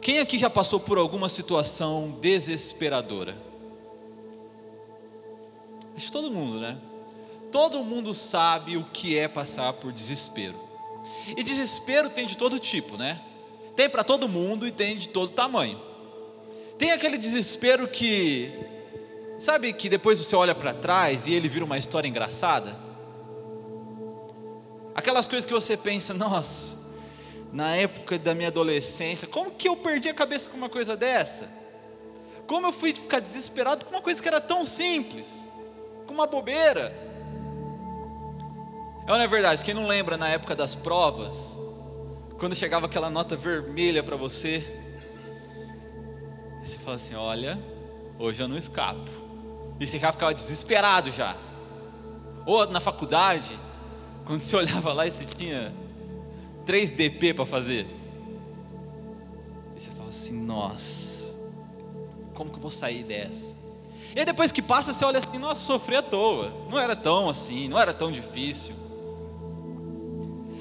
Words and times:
Quem 0.00 0.18
aqui 0.18 0.38
já 0.38 0.48
passou 0.48 0.80
por 0.80 0.96
alguma 0.96 1.28
situação 1.28 2.16
desesperadora? 2.20 3.36
Acho 5.94 6.06
que 6.06 6.12
todo 6.12 6.30
mundo, 6.30 6.58
né? 6.58 6.78
Todo 7.52 7.84
mundo 7.84 8.14
sabe 8.14 8.76
o 8.76 8.84
que 8.84 9.18
é 9.18 9.28
passar 9.28 9.72
por 9.74 9.92
desespero. 9.92 10.54
E 11.36 11.42
desespero 11.42 12.08
tem 12.08 12.26
de 12.26 12.36
todo 12.36 12.58
tipo, 12.58 12.96
né? 12.96 13.20
Tem 13.76 13.88
para 13.88 14.02
todo 14.02 14.28
mundo 14.28 14.66
e 14.66 14.72
tem 14.72 14.96
de 14.96 15.08
todo 15.08 15.30
tamanho. 15.30 15.78
Tem 16.78 16.92
aquele 16.92 17.18
desespero 17.18 17.86
que, 17.86 18.50
sabe, 19.38 19.72
que 19.74 19.88
depois 19.88 20.18
você 20.18 20.34
olha 20.34 20.54
para 20.54 20.72
trás 20.72 21.26
e 21.26 21.34
ele 21.34 21.48
vira 21.48 21.64
uma 21.64 21.76
história 21.76 22.08
engraçada? 22.08 22.74
Aquelas 24.94 25.28
coisas 25.28 25.44
que 25.44 25.52
você 25.52 25.76
pensa, 25.76 26.14
nossa, 26.14 26.78
na 27.52 27.74
época 27.76 28.18
da 28.18 28.34
minha 28.34 28.48
adolescência, 28.48 29.26
como 29.26 29.50
que 29.50 29.68
eu 29.68 29.76
perdi 29.76 30.08
a 30.08 30.14
cabeça 30.14 30.48
com 30.50 30.56
uma 30.56 30.68
coisa 30.68 30.96
dessa? 30.96 31.48
Como 32.46 32.66
eu 32.66 32.72
fui 32.72 32.94
ficar 32.94 33.20
desesperado 33.20 33.84
com 33.84 33.92
uma 33.92 34.02
coisa 34.02 34.20
que 34.20 34.28
era 34.28 34.40
tão 34.40 34.64
simples, 34.64 35.48
com 36.06 36.14
uma 36.14 36.26
bobeira? 36.26 36.94
É 39.06 39.10
não 39.10 39.20
é 39.20 39.26
verdade? 39.26 39.64
Quem 39.64 39.74
não 39.74 39.86
lembra 39.86 40.16
na 40.16 40.28
época 40.28 40.54
das 40.54 40.74
provas, 40.74 41.58
quando 42.38 42.54
chegava 42.54 42.86
aquela 42.86 43.10
nota 43.10 43.36
vermelha 43.36 44.02
para 44.02 44.16
você, 44.16 44.64
você 46.62 46.78
fala 46.78 46.96
assim: 46.96 47.14
olha, 47.14 47.58
hoje 48.18 48.42
eu 48.42 48.48
não 48.48 48.56
escapo. 48.56 49.10
E 49.80 49.86
você 49.86 49.98
já 49.98 50.12
ficava 50.12 50.32
desesperado 50.32 51.10
já. 51.10 51.36
Ou 52.46 52.66
na 52.68 52.80
faculdade, 52.80 53.58
quando 54.24 54.40
você 54.40 54.54
olhava 54.56 54.92
lá 54.92 55.06
e 55.06 55.10
você 55.10 55.24
tinha 55.24 55.72
3 56.70 56.88
DP 56.90 57.34
para 57.34 57.44
fazer. 57.44 57.84
E 59.76 59.80
você 59.80 59.90
fala 59.90 60.08
assim: 60.08 60.40
nossa, 60.40 61.28
como 62.32 62.48
que 62.48 62.54
eu 62.58 62.60
vou 62.60 62.70
sair 62.70 63.02
dessa? 63.02 63.56
E 64.14 64.20
aí 64.20 64.24
depois 64.24 64.52
que 64.52 64.62
passa, 64.62 64.92
você 64.92 65.04
olha 65.04 65.18
assim: 65.18 65.36
nossa, 65.36 65.64
sofri 65.64 65.96
à 65.96 66.02
toa. 66.02 66.52
Não 66.70 66.78
era 66.78 66.94
tão 66.94 67.28
assim, 67.28 67.66
não 67.66 67.76
era 67.76 67.92
tão 67.92 68.12
difícil. 68.12 68.72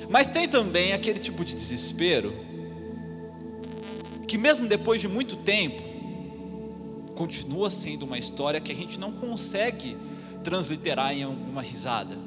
Mas 0.10 0.26
tem 0.26 0.50
também 0.50 0.94
aquele 0.94 1.20
tipo 1.20 1.46
de 1.46 1.54
desespero 1.54 2.34
que, 4.28 4.36
mesmo 4.36 4.68
depois 4.68 5.00
de 5.00 5.08
muito 5.08 5.36
tempo, 5.36 5.84
continua 7.14 7.70
sendo 7.70 8.02
uma 8.02 8.18
história 8.18 8.60
que 8.60 8.72
a 8.72 8.76
gente 8.76 9.00
não 9.00 9.12
consegue 9.12 9.96
transliterar 10.44 11.14
em 11.14 11.24
uma 11.24 11.62
risada. 11.62 12.18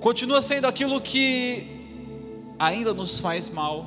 Continua 0.00 0.40
sendo 0.40 0.66
aquilo 0.66 0.98
que 0.98 1.75
ainda 2.58 2.94
nos 2.94 3.20
faz 3.20 3.50
mal, 3.50 3.86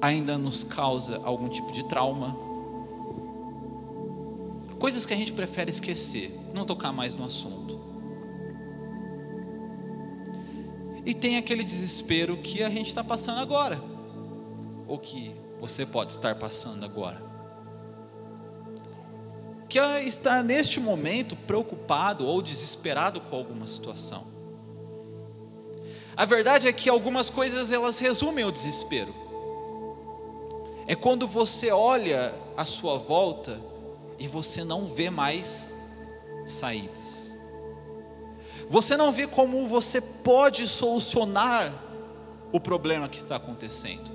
ainda 0.00 0.36
nos 0.38 0.64
causa 0.64 1.20
algum 1.24 1.48
tipo 1.48 1.72
de 1.72 1.84
trauma. 1.84 2.36
Coisas 4.78 5.06
que 5.06 5.14
a 5.14 5.16
gente 5.16 5.32
prefere 5.32 5.70
esquecer, 5.70 6.30
não 6.52 6.64
tocar 6.64 6.92
mais 6.92 7.14
no 7.14 7.24
assunto. 7.24 7.80
E 11.06 11.12
tem 11.12 11.36
aquele 11.36 11.62
desespero 11.62 12.36
que 12.38 12.62
a 12.62 12.70
gente 12.70 12.88
está 12.88 13.04
passando 13.04 13.40
agora, 13.40 13.82
ou 14.88 14.98
que 14.98 15.34
você 15.58 15.84
pode 15.84 16.12
estar 16.12 16.34
passando 16.34 16.84
agora. 16.84 17.22
Que 19.68 19.78
é 19.78 20.04
estar 20.04 20.42
neste 20.44 20.80
momento 20.80 21.34
preocupado 21.34 22.26
ou 22.26 22.40
desesperado 22.40 23.20
com 23.20 23.36
alguma 23.36 23.66
situação. 23.66 24.33
A 26.16 26.24
verdade 26.24 26.68
é 26.68 26.72
que 26.72 26.88
algumas 26.88 27.28
coisas 27.28 27.72
elas 27.72 27.98
resumem 27.98 28.44
o 28.44 28.52
desespero. 28.52 29.14
É 30.86 30.94
quando 30.94 31.26
você 31.26 31.70
olha 31.70 32.34
à 32.56 32.64
sua 32.64 32.96
volta 32.96 33.60
e 34.18 34.28
você 34.28 34.62
não 34.62 34.86
vê 34.86 35.10
mais 35.10 35.74
saídas. 36.46 37.34
Você 38.68 38.96
não 38.96 39.12
vê 39.12 39.26
como 39.26 39.66
você 39.66 40.00
pode 40.00 40.68
solucionar 40.68 41.72
o 42.52 42.60
problema 42.60 43.08
que 43.08 43.16
está 43.16 43.36
acontecendo. 43.36 44.12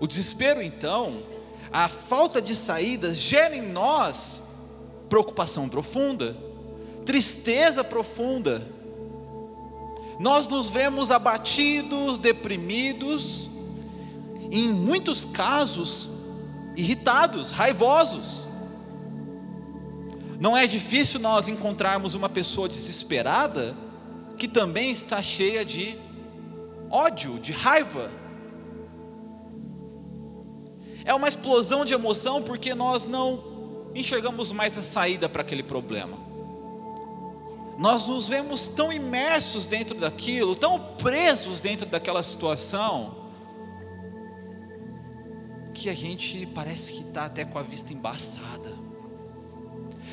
O 0.00 0.06
desespero, 0.06 0.62
então, 0.62 1.22
a 1.72 1.88
falta 1.88 2.40
de 2.40 2.54
saídas 2.54 3.18
gera 3.18 3.54
em 3.54 3.62
nós 3.62 4.42
preocupação 5.08 5.68
profunda, 5.68 6.36
tristeza 7.04 7.84
profunda, 7.84 8.66
nós 10.18 10.46
nos 10.46 10.70
vemos 10.70 11.10
abatidos, 11.10 12.18
deprimidos, 12.18 13.50
em 14.50 14.72
muitos 14.72 15.24
casos, 15.24 16.08
irritados, 16.76 17.50
raivosos. 17.52 18.48
Não 20.38 20.56
é 20.56 20.66
difícil 20.66 21.20
nós 21.20 21.48
encontrarmos 21.48 22.14
uma 22.14 22.28
pessoa 22.28 22.68
desesperada 22.68 23.76
que 24.36 24.46
também 24.46 24.90
está 24.90 25.22
cheia 25.22 25.64
de 25.64 25.98
ódio, 26.90 27.38
de 27.38 27.52
raiva. 27.52 28.10
É 31.04 31.12
uma 31.14 31.28
explosão 31.28 31.84
de 31.84 31.94
emoção 31.94 32.42
porque 32.42 32.74
nós 32.74 33.06
não 33.06 33.90
enxergamos 33.94 34.52
mais 34.52 34.76
a 34.76 34.82
saída 34.82 35.28
para 35.28 35.42
aquele 35.42 35.62
problema. 35.62 36.33
Nós 37.78 38.06
nos 38.06 38.28
vemos 38.28 38.68
tão 38.68 38.92
imersos 38.92 39.66
dentro 39.66 39.98
daquilo, 39.98 40.54
tão 40.54 40.78
presos 40.96 41.60
dentro 41.60 41.86
daquela 41.86 42.22
situação, 42.22 43.24
que 45.74 45.90
a 45.90 45.94
gente 45.94 46.46
parece 46.54 46.92
que 46.92 47.00
está 47.00 47.24
até 47.24 47.44
com 47.44 47.58
a 47.58 47.62
vista 47.62 47.92
embaçada. 47.92 48.72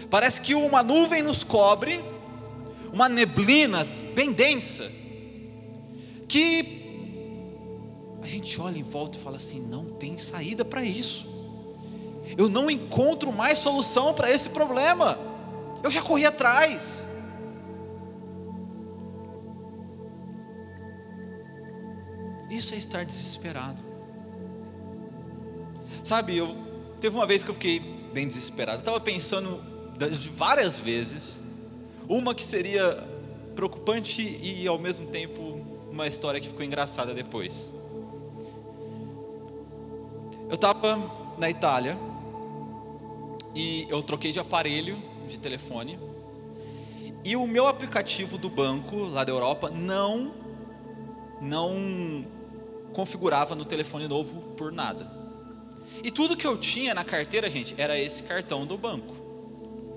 Parece 0.09 0.41
que 0.41 0.55
uma 0.55 0.81
nuvem 0.81 1.21
nos 1.21 1.43
cobre, 1.43 2.03
uma 2.91 3.07
neblina 3.07 3.85
bem 4.15 4.33
densa, 4.33 4.91
que 6.27 6.81
a 8.21 8.27
gente 8.27 8.59
olha 8.59 8.77
em 8.77 8.83
volta 8.83 9.17
e 9.17 9.21
fala 9.21 9.37
assim: 9.37 9.59
não 9.59 9.85
tem 9.85 10.17
saída 10.17 10.65
para 10.65 10.83
isso. 10.83 11.29
Eu 12.37 12.49
não 12.49 12.71
encontro 12.71 13.31
mais 13.31 13.59
solução 13.59 14.13
para 14.13 14.31
esse 14.31 14.49
problema. 14.49 15.17
Eu 15.83 15.91
já 15.91 16.01
corri 16.01 16.25
atrás. 16.25 17.10
Isso 22.61 22.75
é 22.75 22.77
estar 22.77 23.03
desesperado. 23.03 23.81
Sabe, 26.03 26.37
eu 26.37 26.55
teve 26.99 27.15
uma 27.15 27.25
vez 27.25 27.43
que 27.43 27.49
eu 27.49 27.55
fiquei 27.55 27.79
bem 28.13 28.27
desesperado. 28.27 28.77
Eu 28.77 28.81
estava 28.81 28.99
pensando 28.99 29.59
várias 30.35 30.77
vezes, 30.77 31.41
uma 32.07 32.35
que 32.35 32.43
seria 32.43 33.03
preocupante 33.55 34.21
e 34.21 34.67
ao 34.67 34.77
mesmo 34.77 35.07
tempo 35.07 35.41
uma 35.89 36.05
história 36.05 36.39
que 36.39 36.47
ficou 36.47 36.63
engraçada 36.63 37.15
depois. 37.15 37.71
Eu 40.47 40.53
estava 40.53 40.99
na 41.39 41.49
Itália 41.49 41.97
e 43.55 43.87
eu 43.89 44.03
troquei 44.03 44.31
de 44.31 44.39
aparelho 44.39 45.01
de 45.27 45.39
telefone 45.39 45.97
e 47.25 47.35
o 47.35 47.47
meu 47.47 47.65
aplicativo 47.65 48.37
do 48.37 48.51
banco 48.51 48.97
lá 48.97 49.23
da 49.23 49.31
Europa 49.31 49.71
não 49.71 50.31
não 51.41 52.39
configurava 52.93 53.55
no 53.55 53.65
telefone 53.65 54.07
novo 54.07 54.41
por 54.55 54.71
nada. 54.71 55.09
E 56.03 56.09
tudo 56.09 56.35
que 56.35 56.47
eu 56.47 56.57
tinha 56.57 56.93
na 56.93 57.03
carteira, 57.03 57.49
gente, 57.49 57.75
era 57.77 57.99
esse 57.99 58.23
cartão 58.23 58.65
do 58.65 58.77
banco. 58.77 59.15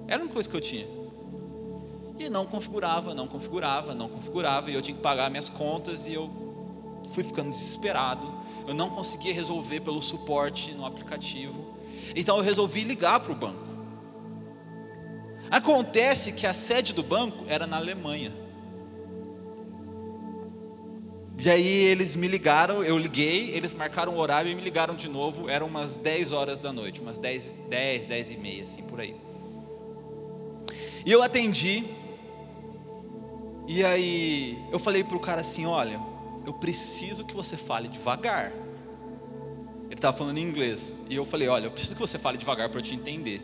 Era 0.06 0.22
uma 0.22 0.32
coisa 0.32 0.48
que 0.48 0.56
eu 0.56 0.60
tinha. 0.60 0.86
E 2.18 2.28
não 2.28 2.46
configurava, 2.46 3.14
não 3.14 3.26
configurava, 3.26 3.94
não 3.94 4.08
configurava, 4.08 4.70
e 4.70 4.74
eu 4.74 4.82
tinha 4.82 4.96
que 4.96 5.02
pagar 5.02 5.30
minhas 5.30 5.48
contas 5.48 6.06
e 6.06 6.14
eu 6.14 6.30
fui 7.12 7.24
ficando 7.24 7.50
desesperado. 7.50 8.32
Eu 8.66 8.74
não 8.74 8.90
conseguia 8.90 9.34
resolver 9.34 9.80
pelo 9.80 10.00
suporte 10.00 10.72
no 10.72 10.86
aplicativo. 10.86 11.74
Então 12.14 12.36
eu 12.36 12.42
resolvi 12.42 12.84
ligar 12.84 13.20
para 13.20 13.32
o 13.32 13.34
banco. 13.34 13.64
Acontece 15.50 16.32
que 16.32 16.46
a 16.46 16.54
sede 16.54 16.92
do 16.92 17.02
banco 17.02 17.44
era 17.48 17.66
na 17.66 17.76
Alemanha. 17.76 18.43
E 21.44 21.50
aí 21.50 21.66
eles 21.66 22.16
me 22.16 22.26
ligaram, 22.26 22.82
eu 22.82 22.96
liguei, 22.96 23.50
eles 23.50 23.74
marcaram 23.74 24.14
o 24.14 24.18
horário 24.18 24.50
e 24.50 24.54
me 24.54 24.62
ligaram 24.62 24.94
de 24.94 25.10
novo, 25.10 25.46
eram 25.46 25.66
umas 25.66 25.94
10 25.94 26.32
horas 26.32 26.58
da 26.58 26.72
noite, 26.72 27.02
umas 27.02 27.18
10, 27.18 27.54
10, 27.68 28.06
10 28.06 28.30
e 28.30 28.36
meia, 28.38 28.62
assim, 28.62 28.82
por 28.82 28.98
aí. 28.98 29.14
E 31.04 31.12
eu 31.12 31.22
atendi, 31.22 31.84
e 33.68 33.84
aí 33.84 34.58
eu 34.72 34.78
falei 34.78 35.04
para 35.04 35.18
o 35.18 35.20
cara 35.20 35.42
assim, 35.42 35.66
olha, 35.66 36.00
eu 36.46 36.54
preciso 36.54 37.26
que 37.26 37.34
você 37.34 37.58
fale 37.58 37.88
devagar. 37.88 38.50
Ele 39.84 39.94
estava 39.96 40.16
falando 40.16 40.38
em 40.38 40.42
inglês, 40.42 40.96
e 41.10 41.16
eu 41.16 41.26
falei, 41.26 41.46
olha, 41.48 41.66
eu 41.66 41.70
preciso 41.70 41.94
que 41.94 42.00
você 42.00 42.18
fale 42.18 42.38
devagar 42.38 42.70
para 42.70 42.78
eu 42.78 42.82
te 42.82 42.94
entender. 42.94 43.42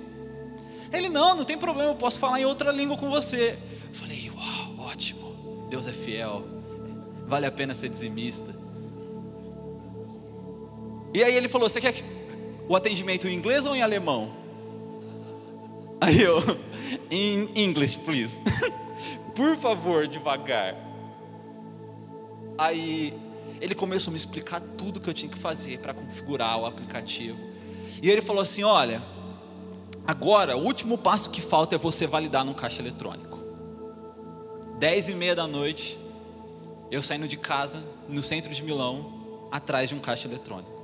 Ele, 0.90 1.10
não, 1.10 1.36
não 1.36 1.44
tem 1.44 1.58
problema, 1.58 1.90
eu 1.90 1.96
posso 1.96 2.18
falar 2.18 2.40
em 2.40 2.46
outra 2.46 2.72
língua 2.72 2.96
com 2.96 3.10
você. 3.10 3.58
Eu 3.88 3.94
falei, 3.94 4.30
uau, 4.30 4.86
ótimo, 4.88 5.66
Deus 5.68 5.86
é 5.86 5.92
fiel 5.92 6.59
vale 7.30 7.46
a 7.46 7.52
pena 7.52 7.74
ser 7.74 7.88
dizimista. 7.88 8.52
E 11.14 11.22
aí 11.22 11.34
ele 11.34 11.48
falou: 11.48 11.68
Você 11.68 11.80
quer 11.80 11.94
o 12.68 12.74
atendimento 12.74 13.28
em 13.28 13.34
inglês 13.34 13.64
ou 13.64 13.74
em 13.74 13.82
alemão? 13.82 14.32
Aí 16.00 16.20
eu, 16.20 16.38
em 17.10 17.48
English, 17.54 18.00
please. 18.00 18.40
Por 19.34 19.56
favor, 19.56 20.08
devagar. 20.08 20.74
Aí 22.58 23.14
ele 23.60 23.74
começou 23.74 24.10
a 24.10 24.12
me 24.12 24.16
explicar 24.16 24.60
tudo 24.60 25.00
que 25.00 25.08
eu 25.08 25.14
tinha 25.14 25.30
que 25.30 25.38
fazer 25.38 25.78
para 25.78 25.94
configurar 25.94 26.58
o 26.58 26.66
aplicativo. 26.66 27.38
E 28.02 28.10
ele 28.10 28.20
falou 28.20 28.42
assim: 28.42 28.64
Olha, 28.64 29.00
agora 30.04 30.56
o 30.56 30.64
último 30.64 30.98
passo 30.98 31.30
que 31.30 31.40
falta 31.40 31.76
é 31.76 31.78
você 31.78 32.08
validar 32.08 32.44
num 32.44 32.54
caixa 32.54 32.82
eletrônico. 32.82 33.38
Dez 34.80 35.08
e 35.08 35.14
meia 35.14 35.36
da 35.36 35.46
noite, 35.46 35.98
eu 36.90 37.02
saindo 37.02 37.28
de 37.28 37.36
casa 37.36 37.82
no 38.08 38.22
centro 38.22 38.52
de 38.52 38.62
Milão, 38.62 39.20
atrás 39.50 39.88
de 39.88 39.94
um 39.94 40.00
caixa 40.00 40.26
eletrônico. 40.26 40.80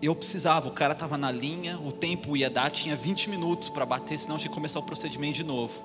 Eu 0.00 0.14
precisava, 0.14 0.68
o 0.68 0.70
cara 0.70 0.92
estava 0.92 1.18
na 1.18 1.30
linha, 1.30 1.78
o 1.78 1.90
tempo 1.90 2.36
ia 2.36 2.48
dar, 2.48 2.70
tinha 2.70 2.94
20 2.94 3.30
minutos 3.30 3.68
para 3.68 3.84
bater, 3.84 4.16
senão 4.16 4.38
tinha 4.38 4.48
que 4.48 4.54
começar 4.54 4.78
o 4.78 4.82
procedimento 4.82 5.34
de 5.34 5.44
novo. 5.44 5.84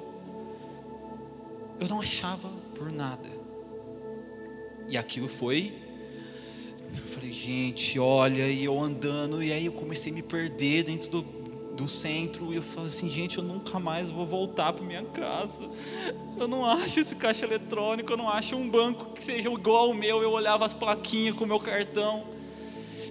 Eu 1.80 1.88
não 1.88 2.00
achava 2.00 2.48
por 2.76 2.92
nada. 2.92 3.28
E 4.88 4.98
aquilo 4.98 5.28
foi. 5.28 5.74
Eu 6.96 7.06
falei, 7.08 7.32
gente, 7.32 7.98
olha, 7.98 8.48
e 8.48 8.64
eu 8.64 8.80
andando, 8.80 9.42
e 9.42 9.52
aí 9.52 9.66
eu 9.66 9.74
comecei 9.74 10.12
a 10.12 10.16
me 10.16 10.22
perder 10.22 10.84
dentro 10.84 11.10
do, 11.10 11.43
do 11.74 11.88
centro, 11.88 12.54
e 12.54 12.58
eu 12.58 12.62
falei 12.62 12.90
assim, 12.90 13.10
gente, 13.10 13.40
eu 13.40 13.44
nunca 13.44 13.80
mais 13.80 14.10
vou 14.10 14.26
voltar 14.26 14.74
para 14.74 14.86
minha 14.86 15.04
casa. 15.06 15.64
Eu 16.38 16.48
não 16.48 16.66
acho 16.66 17.00
esse 17.00 17.16
caixa 17.16 17.46
eletrônico, 17.46 18.12
eu 18.12 18.18
não 18.18 18.30
acho 18.30 18.56
um 18.56 18.70
banco 18.70 19.14
que 19.14 19.24
seja 19.24 19.50
igual 19.50 19.88
ao 19.88 19.94
meu. 19.94 20.22
Eu 20.22 20.32
olhava 20.32 20.66
as 20.66 20.74
plaquinhas 20.74 21.36
com 21.36 21.44
o 21.44 21.48
meu 21.48 21.60
cartão. 21.60 22.24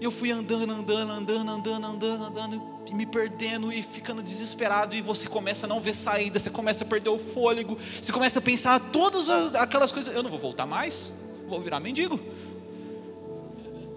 Eu 0.01 0.11
fui 0.11 0.31
andando, 0.31 0.73
andando, 0.73 1.13
andando, 1.13 1.51
andando, 1.51 1.87
andando, 1.87 2.25
andando, 2.25 2.63
e 2.89 2.95
me 2.95 3.07
perdendo 3.07 3.73
e 3.73 3.83
ficando 3.83 4.23
desesperado. 4.23 4.95
E 4.95 5.01
você 5.01 5.27
começa 5.27 5.67
a 5.67 5.69
não 5.69 5.81
ver 5.81 5.95
saída, 5.95 6.39
você 6.39 6.51
começa 6.51 6.85
a 6.85 6.87
perder 6.87 7.11
o 7.11 7.19
fôlego, 7.19 7.77
você 8.01 8.13
começa 8.13 8.39
a 8.39 8.43
pensar 8.43 8.79
todas 8.93 9.29
aquelas 9.57 9.91
coisas. 9.93 10.15
Eu 10.15 10.23
não 10.23 10.31
vou 10.31 10.39
voltar 10.39 10.67
mais 10.67 11.13
vou 11.53 11.61
virar 11.61 11.81
mendigo. 11.81 12.19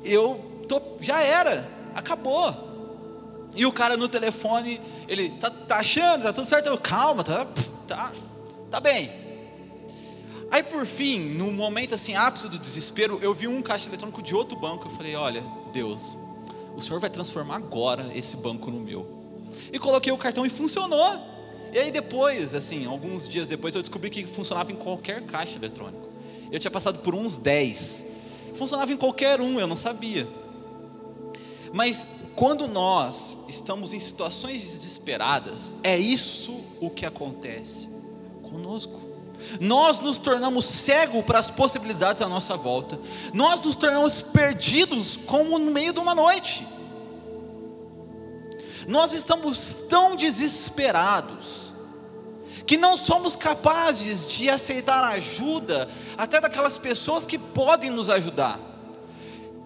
Eu 0.04 0.44
tô, 0.68 0.82
já 1.00 1.22
era, 1.22 1.66
acabou. 1.94 2.75
E 3.56 3.66
o 3.66 3.72
cara 3.72 3.96
no 3.96 4.10
telefone, 4.10 4.82
ele 5.08 5.30
tá, 5.32 5.50
tá 5.50 5.78
achando, 5.78 6.24
tá 6.24 6.34
tudo 6.34 6.46
certo. 6.46 6.68
Eu, 6.68 6.78
calma, 6.78 7.24
tá, 7.24 7.48
tá, 7.88 8.12
tá 8.70 8.80
bem. 8.80 9.12
Aí 10.52 10.62
por 10.62 10.86
fim, 10.86 11.20
no 11.20 11.52
momento 11.52 11.96
assim, 11.96 12.16
ápice 12.16 12.48
do 12.48 12.60
desespero, 12.60 13.20
eu 13.22 13.34
vi 13.34 13.48
um 13.48 13.62
caixa 13.62 13.90
eletrônico 13.90 14.22
de 14.22 14.36
outro 14.36 14.58
banco. 14.58 14.88
Eu 14.88 14.92
falei, 14.92 15.16
olha, 15.16 15.44
Deus, 15.74 16.18
o 16.76 16.82
Senhor 16.82 17.00
vai 17.00 17.10
transformar 17.10 17.56
agora 17.56 18.12
esse 18.14 18.36
banco 18.38 18.70
no 18.70 18.80
meu. 18.80 19.06
E 19.72 19.80
coloquei 19.80 20.12
o 20.12 20.18
cartão 20.18 20.46
e 20.46 20.50
funcionou. 20.50 21.20
E 21.72 21.80
aí 21.80 21.92
depois, 21.92 22.54
assim, 22.54 22.86
alguns 22.86 23.28
dias 23.28 23.50
depois, 23.50 23.76
eu 23.76 23.82
descobri 23.82 24.10
que 24.10 24.26
funcionava 24.26 24.72
em 24.72 24.76
qualquer 24.76 25.22
caixa 25.24 25.58
eletrônico. 25.58 26.08
Eu 26.52 26.60
tinha 26.60 26.72
passado 26.72 27.00
por 27.00 27.16
uns 27.16 27.38
10. 27.38 28.06
Funcionava 28.54 28.92
em 28.94 28.98
qualquer 28.98 29.42
um, 29.42 29.60
eu 29.60 29.68
não 29.68 29.76
sabia. 29.76 30.28
Mas 31.74 32.08
quando 32.36 32.68
nós 32.68 33.38
estamos 33.48 33.94
em 33.94 34.00
situações 34.00 34.60
desesperadas, 34.60 35.74
é 35.84 35.98
isso 35.98 36.60
o 36.82 36.90
que 36.90 37.06
acontece 37.06 37.88
conosco. 38.50 39.00
Nós 39.60 40.00
nos 40.00 40.18
tornamos 40.18 40.66
cegos 40.66 41.24
para 41.24 41.40
as 41.40 41.50
possibilidades 41.50 42.22
à 42.22 42.28
nossa 42.28 42.58
volta. 42.58 43.00
Nós 43.34 43.62
nos 43.62 43.76
tornamos 43.76 44.22
perdidos 44.22 45.18
como 45.26 45.58
no 45.58 45.72
meio 45.72 45.94
de 45.94 46.00
uma 46.00 46.16
noite. 46.16 46.68
Nós 48.88 49.14
estamos 49.14 49.76
tão 49.90 50.16
desesperados 50.16 51.74
que 52.66 52.78
não 52.78 52.98
somos 52.98 53.36
capazes 53.36 54.28
de 54.28 54.50
aceitar 54.50 55.04
ajuda 55.04 55.88
até 56.18 56.42
daquelas 56.42 56.78
pessoas 56.78 57.26
que 57.26 57.38
podem 57.38 57.92
nos 57.92 58.10
ajudar. 58.10 58.60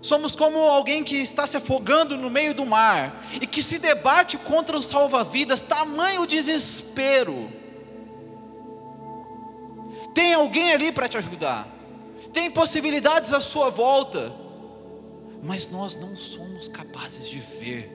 Somos 0.02 0.36
como 0.36 0.58
alguém 0.60 1.04
que 1.04 1.16
está 1.18 1.46
se 1.46 1.58
afogando 1.58 2.18
no 2.18 2.30
meio 2.30 2.54
do 2.54 2.66
mar 2.66 3.22
e 3.42 3.46
que 3.46 3.62
se 3.62 3.80
debate 3.80 4.38
contra 4.38 4.78
os 4.78 4.86
salva-vidas, 4.86 5.60
tamanho 5.60 6.26
desespero. 6.26 7.52
Tem 10.14 10.34
alguém 10.34 10.72
ali 10.74 10.92
para 10.92 11.10
te 11.10 11.18
ajudar, 11.18 11.68
tem 12.32 12.50
possibilidades 12.50 13.34
à 13.34 13.42
sua 13.42 13.70
volta, 13.70 14.34
mas 15.44 15.70
nós 15.70 15.96
não 15.96 16.16
somos 16.16 16.68
capazes 16.68 17.30
de 17.30 17.40
ver, 17.40 17.92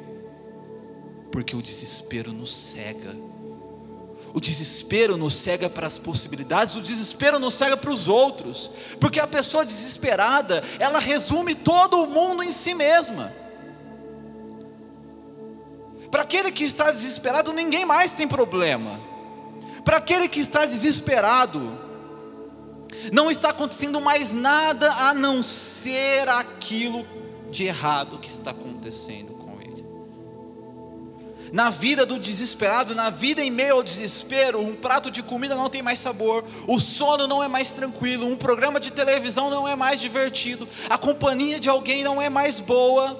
porque 1.32 1.56
o 1.56 1.62
desespero 1.62 2.32
nos 2.32 2.54
cega. 2.54 3.33
O 4.32 4.40
desespero 4.40 5.16
nos 5.16 5.34
cega 5.34 5.70
para 5.70 5.86
as 5.86 5.98
possibilidades, 5.98 6.74
o 6.74 6.80
desespero 6.80 7.38
nos 7.38 7.54
cega 7.54 7.76
para 7.76 7.90
os 7.90 8.08
outros, 8.08 8.70
porque 8.98 9.20
a 9.20 9.26
pessoa 9.26 9.64
desesperada, 9.64 10.62
ela 10.78 10.98
resume 10.98 11.54
todo 11.54 12.02
o 12.02 12.06
mundo 12.06 12.42
em 12.42 12.50
si 12.50 12.74
mesma. 12.74 13.32
Para 16.10 16.22
aquele 16.22 16.50
que 16.50 16.64
está 16.64 16.90
desesperado, 16.90 17.52
ninguém 17.52 17.84
mais 17.84 18.12
tem 18.12 18.26
problema. 18.26 19.00
Para 19.84 19.98
aquele 19.98 20.28
que 20.28 20.40
está 20.40 20.64
desesperado, 20.64 21.78
não 23.12 23.30
está 23.30 23.50
acontecendo 23.50 24.00
mais 24.00 24.32
nada 24.32 24.90
a 24.90 25.14
não 25.14 25.42
ser 25.42 26.28
aquilo 26.28 27.06
de 27.50 27.64
errado 27.64 28.18
que 28.18 28.28
está 28.28 28.50
acontecendo 28.52 29.33
na 31.54 31.70
vida 31.70 32.04
do 32.04 32.18
desesperado, 32.18 32.96
na 32.96 33.10
vida 33.10 33.40
em 33.40 33.48
meio 33.48 33.74
ao 33.74 33.82
desespero, 33.84 34.58
um 34.58 34.74
prato 34.74 35.08
de 35.08 35.22
comida 35.22 35.54
não 35.54 35.70
tem 35.70 35.82
mais 35.82 36.00
sabor, 36.00 36.44
o 36.66 36.80
sono 36.80 37.28
não 37.28 37.44
é 37.44 37.46
mais 37.46 37.70
tranquilo, 37.70 38.26
um 38.26 38.34
programa 38.34 38.80
de 38.80 38.90
televisão 38.90 39.48
não 39.48 39.68
é 39.68 39.76
mais 39.76 40.00
divertido, 40.00 40.68
a 40.90 40.98
companhia 40.98 41.60
de 41.60 41.68
alguém 41.68 42.02
não 42.02 42.20
é 42.20 42.28
mais 42.28 42.58
boa, 42.58 43.16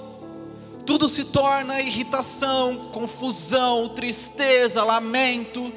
tudo 0.85 1.07
se 1.07 1.23
torna 1.23 1.79
irritação, 1.79 2.89
confusão, 2.91 3.87
tristeza, 3.87 4.83
lamento. 4.83 5.71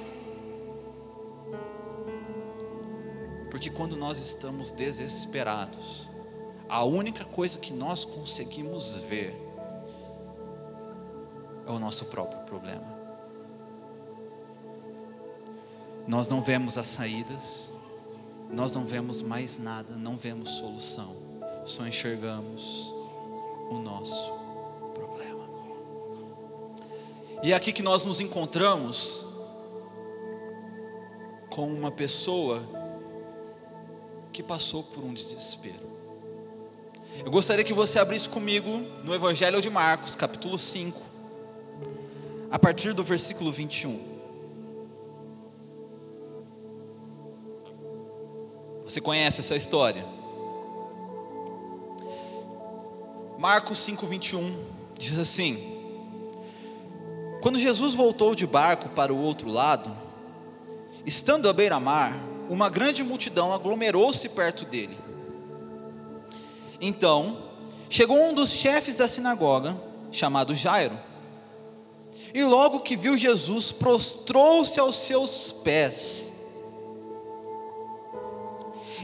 Porque 3.52 3.70
quando 3.70 3.94
nós 3.94 4.18
estamos 4.18 4.72
desesperados, 4.72 6.08
a 6.68 6.82
única 6.82 7.24
coisa 7.24 7.56
que 7.56 7.72
nós 7.72 8.04
conseguimos 8.04 8.96
ver 8.96 9.47
é 11.68 11.70
o 11.70 11.78
nosso 11.78 12.06
próprio 12.06 12.40
problema. 12.40 12.98
Nós 16.06 16.26
não 16.28 16.40
vemos 16.40 16.78
as 16.78 16.88
saídas, 16.88 17.70
nós 18.50 18.72
não 18.72 18.84
vemos 18.84 19.20
mais 19.20 19.58
nada, 19.58 19.94
não 19.94 20.16
vemos 20.16 20.52
solução, 20.52 21.14
só 21.66 21.86
enxergamos 21.86 22.90
o 23.70 23.78
nosso 23.78 24.32
problema. 24.94 25.44
E 27.42 27.52
é 27.52 27.54
aqui 27.54 27.70
que 27.70 27.82
nós 27.82 28.02
nos 28.04 28.22
encontramos 28.22 29.26
com 31.50 31.66
uma 31.70 31.90
pessoa 31.90 32.62
que 34.32 34.42
passou 34.42 34.82
por 34.82 35.04
um 35.04 35.12
desespero. 35.12 35.86
Eu 37.22 37.30
gostaria 37.30 37.64
que 37.64 37.74
você 37.74 37.98
abrisse 37.98 38.28
comigo 38.28 38.70
no 39.04 39.14
Evangelho 39.14 39.60
de 39.60 39.68
Marcos, 39.68 40.16
capítulo 40.16 40.58
5 40.58 41.17
a 42.50 42.58
partir 42.58 42.92
do 42.92 43.04
versículo 43.04 43.52
21. 43.52 44.18
Você 48.84 49.00
conhece 49.00 49.40
essa 49.40 49.54
história? 49.54 50.04
Marcos 53.38 53.78
5, 53.80 54.06
21 54.06 54.64
diz 54.96 55.18
assim: 55.18 55.58
Quando 57.42 57.58
Jesus 57.58 57.94
voltou 57.94 58.34
de 58.34 58.46
barco 58.46 58.88
para 58.88 59.12
o 59.12 59.22
outro 59.22 59.50
lado, 59.50 59.90
estando 61.04 61.48
à 61.48 61.52
beira-mar, 61.52 62.18
uma 62.48 62.70
grande 62.70 63.04
multidão 63.04 63.52
aglomerou-se 63.52 64.26
perto 64.30 64.64
dele. 64.64 64.96
Então, 66.80 67.36
chegou 67.90 68.18
um 68.18 68.32
dos 68.32 68.50
chefes 68.50 68.94
da 68.94 69.06
sinagoga, 69.06 69.76
chamado 70.10 70.54
Jairo 70.54 71.07
e 72.34 72.44
logo 72.44 72.80
que 72.80 72.96
viu 72.96 73.16
Jesus, 73.16 73.72
prostrou-se 73.72 74.78
aos 74.78 74.96
seus 74.96 75.52
pés. 75.52 76.32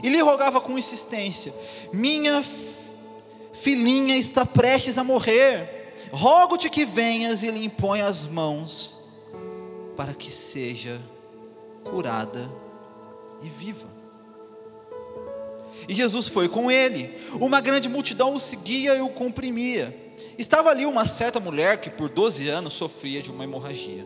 E 0.03 0.09
lhe 0.09 0.21
rogava 0.21 0.61
com 0.61 0.77
insistência: 0.77 1.53
Minha 1.91 2.43
filhinha 3.53 4.17
está 4.17 4.45
prestes 4.45 4.97
a 4.97 5.03
morrer. 5.03 5.73
Rogo-te 6.11 6.69
que 6.69 6.85
venhas 6.85 7.41
e 7.41 7.49
lhe 7.49 7.65
impõe 7.65 8.01
as 8.01 8.25
mãos, 8.25 8.97
para 9.97 10.13
que 10.13 10.31
seja 10.31 11.01
curada 11.83 12.49
e 13.41 13.49
viva. 13.49 13.87
E 15.87 15.93
Jesus 15.93 16.27
foi 16.27 16.47
com 16.47 16.69
ele. 16.71 17.13
Uma 17.39 17.61
grande 17.61 17.89
multidão 17.89 18.33
o 18.33 18.39
seguia 18.39 18.95
e 18.95 19.01
o 19.01 19.09
comprimia. 19.09 20.04
Estava 20.37 20.69
ali 20.69 20.85
uma 20.85 21.07
certa 21.07 21.39
mulher 21.39 21.79
que 21.79 21.89
por 21.89 22.09
12 22.09 22.47
anos 22.49 22.73
sofria 22.73 23.21
de 23.21 23.31
uma 23.31 23.43
hemorragia. 23.43 24.05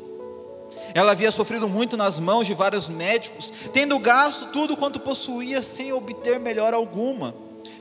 Ela 0.93 1.11
havia 1.11 1.31
sofrido 1.31 1.67
muito 1.67 1.95
nas 1.95 2.19
mãos 2.19 2.47
de 2.47 2.53
vários 2.53 2.87
médicos, 2.87 3.51
tendo 3.71 3.97
gasto 3.99 4.47
tudo 4.47 4.77
quanto 4.77 4.99
possuía 4.99 5.61
sem 5.61 5.93
obter 5.93 6.39
melhor 6.39 6.73
alguma. 6.73 7.33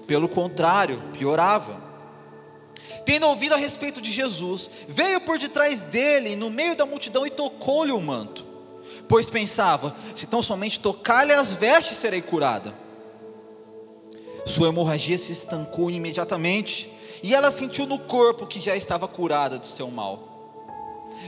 Pelo 0.06 0.28
contrário, 0.28 1.02
piorava. 1.12 1.88
Tendo 3.04 3.26
ouvido 3.26 3.54
a 3.54 3.58
respeito 3.58 4.00
de 4.00 4.12
Jesus, 4.12 4.68
veio 4.86 5.20
por 5.22 5.38
detrás 5.38 5.82
dele, 5.82 6.36
no 6.36 6.50
meio 6.50 6.76
da 6.76 6.84
multidão, 6.84 7.26
e 7.26 7.30
tocou-lhe 7.30 7.92
o 7.92 8.00
manto. 8.00 8.46
Pois 9.08 9.30
pensava: 9.30 9.96
se 10.14 10.26
tão 10.26 10.42
somente 10.42 10.80
tocar-lhe 10.80 11.32
as 11.32 11.52
vestes, 11.52 11.96
serei 11.96 12.20
curada. 12.20 12.74
Sua 14.44 14.68
hemorragia 14.68 15.16
se 15.16 15.32
estancou 15.32 15.90
imediatamente, 15.90 16.90
e 17.22 17.34
ela 17.34 17.50
sentiu 17.50 17.86
no 17.86 17.98
corpo 17.98 18.46
que 18.46 18.60
já 18.60 18.76
estava 18.76 19.08
curada 19.08 19.58
do 19.58 19.66
seu 19.66 19.90
mal. 19.90 20.28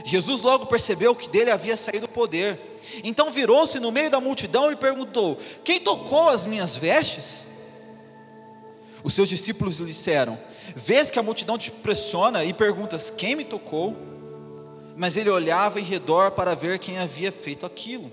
Jesus 0.05 0.41
logo 0.41 0.65
percebeu 0.65 1.15
que 1.15 1.29
dele 1.29 1.51
havia 1.51 1.75
saído 1.75 2.05
o 2.05 2.09
poder. 2.09 2.59
Então 3.03 3.31
virou-se 3.31 3.79
no 3.79 3.91
meio 3.91 4.09
da 4.09 4.19
multidão 4.19 4.71
e 4.71 4.75
perguntou: 4.75 5.37
Quem 5.63 5.79
tocou 5.79 6.29
as 6.29 6.45
minhas 6.45 6.75
vestes? 6.75 7.47
Os 9.03 9.13
seus 9.13 9.29
discípulos 9.29 9.77
lhe 9.77 9.87
disseram: 9.87 10.37
Vês 10.75 11.09
que 11.09 11.19
a 11.19 11.23
multidão 11.23 11.57
te 11.57 11.71
pressiona 11.71 12.43
e 12.43 12.53
perguntas: 12.53 13.09
Quem 13.09 13.35
me 13.35 13.43
tocou? 13.43 13.95
Mas 14.97 15.17
ele 15.17 15.29
olhava 15.29 15.79
em 15.79 15.83
redor 15.83 16.31
para 16.31 16.55
ver 16.55 16.79
quem 16.79 16.97
havia 16.97 17.31
feito 17.31 17.65
aquilo. 17.65 18.11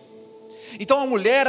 Então 0.78 1.00
a 1.00 1.06
mulher, 1.06 1.46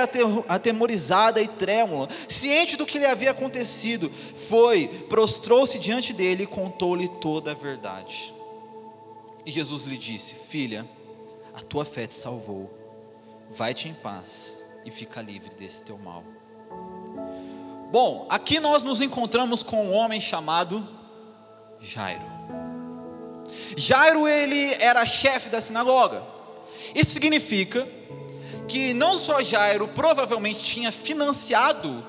atemorizada 0.48 1.42
e 1.42 1.48
trêmula, 1.48 2.08
ciente 2.28 2.78
do 2.78 2.86
que 2.86 3.00
lhe 3.00 3.06
havia 3.06 3.32
acontecido, 3.32 4.10
foi, 4.10 4.88
prostrou-se 5.10 5.78
diante 5.78 6.14
dele 6.14 6.44
e 6.44 6.48
contou-lhe 6.48 7.08
toda 7.20 7.52
a 7.52 7.56
verdade. 7.56 8.34
E 9.46 9.52
Jesus 9.52 9.84
lhe 9.84 9.98
disse: 9.98 10.36
Filha, 10.36 10.88
a 11.54 11.62
tua 11.62 11.86
fé 11.86 12.08
te 12.08 12.16
salvou. 12.16 12.70
Vai-te 13.50 13.90
em 13.90 13.94
paz 13.94 14.66
e 14.86 14.92
fica 14.92 15.22
livre 15.22 15.50
desse 15.56 15.84
teu 15.84 15.98
mal. 15.98 16.24
Bom, 17.92 18.28
aqui 18.30 18.60
nós 18.60 18.84
nos 18.84 19.02
encontramos 19.02 19.64
com 19.64 19.88
um 19.88 19.94
homem 19.94 20.22
chamado 20.22 20.88
Jairo. 21.82 22.22
Jairo 23.76 24.28
ele 24.28 24.74
era 24.76 25.06
chefe 25.06 25.50
da 25.50 25.60
sinagoga. 25.60 26.24
Isso 26.94 27.12
significa 27.12 27.88
que 28.70 28.94
não 28.94 29.18
só 29.18 29.42
Jairo 29.42 29.88
provavelmente 29.88 30.60
tinha 30.60 30.92
financiado 30.92 32.06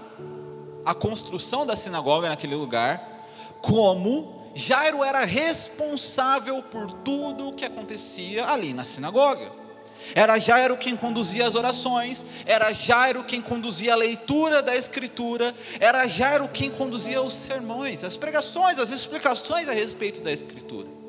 a 0.85 0.95
construção 0.95 1.67
da 1.67 1.75
sinagoga 1.75 2.29
naquele 2.29 2.55
lugar, 2.55 3.26
como 3.62 4.52
Jairo 4.55 5.02
era 5.02 5.25
responsável 5.25 6.62
por 6.62 6.93
tudo 6.93 7.49
o 7.49 7.52
que 7.52 7.64
acontecia 7.64 8.47
ali 8.47 8.75
na 8.75 8.85
sinagoga. 8.85 9.50
Era 10.14 10.38
Jairo 10.38 10.76
quem 10.76 10.97
conduzia 10.97 11.47
as 11.47 11.55
orações, 11.55 12.25
era 12.45 12.73
Jairo 12.73 13.25
quem 13.25 13.40
conduzia 13.40 13.93
a 13.93 13.97
leitura 13.97 14.62
da 14.62 14.75
Escritura, 14.75 15.55
era 15.79 16.07
Jairo 16.09 16.49
quem 16.49 16.71
conduzia 16.71 17.23
os 17.23 17.33
sermões, 17.33 18.05
as 18.05 18.17
pregações, 18.17 18.79
as 18.79 18.90
explicações 18.90 19.69
a 19.69 19.73
respeito 19.73 20.21
da 20.21 20.33
Escritura. 20.33 21.00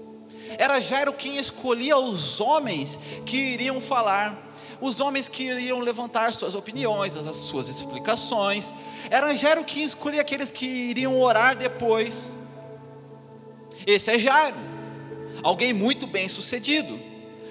Era 0.58 0.80
Jairo 0.80 1.14
quem 1.14 1.38
escolhia 1.38 1.98
os 1.98 2.40
homens 2.40 3.00
que 3.26 3.38
iriam 3.38 3.80
falar, 3.80 4.52
os 4.80 5.00
homens 5.00 5.28
que 5.28 5.44
iriam 5.44 5.80
levantar 5.80 6.34
suas 6.34 6.56
opiniões, 6.56 7.16
as 7.16 7.36
suas 7.36 7.70
explicações. 7.70 8.74
Era 9.10 9.36
Jairo 9.36 9.64
quem 9.64 9.84
escolhia 9.84 10.22
aqueles 10.22 10.52
que 10.52 10.66
iriam 10.66 11.20
orar 11.22 11.56
depois. 11.56 12.38
Esse 13.86 14.12
é 14.12 14.20
Jairo, 14.20 14.58
alguém 15.42 15.74
muito 15.74 16.06
bem 16.06 16.30
sucedido, 16.30 17.00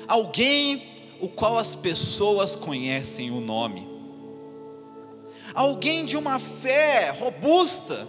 alguém 0.07 0.83
o 1.21 1.29
qual 1.29 1.59
as 1.59 1.75
pessoas 1.75 2.55
conhecem 2.57 3.31
o 3.31 3.41
nome, 3.41 3.89
alguém 5.55 6.05
de 6.05 6.17
uma 6.17 6.39
fé 6.39 7.11
robusta, 7.11 8.09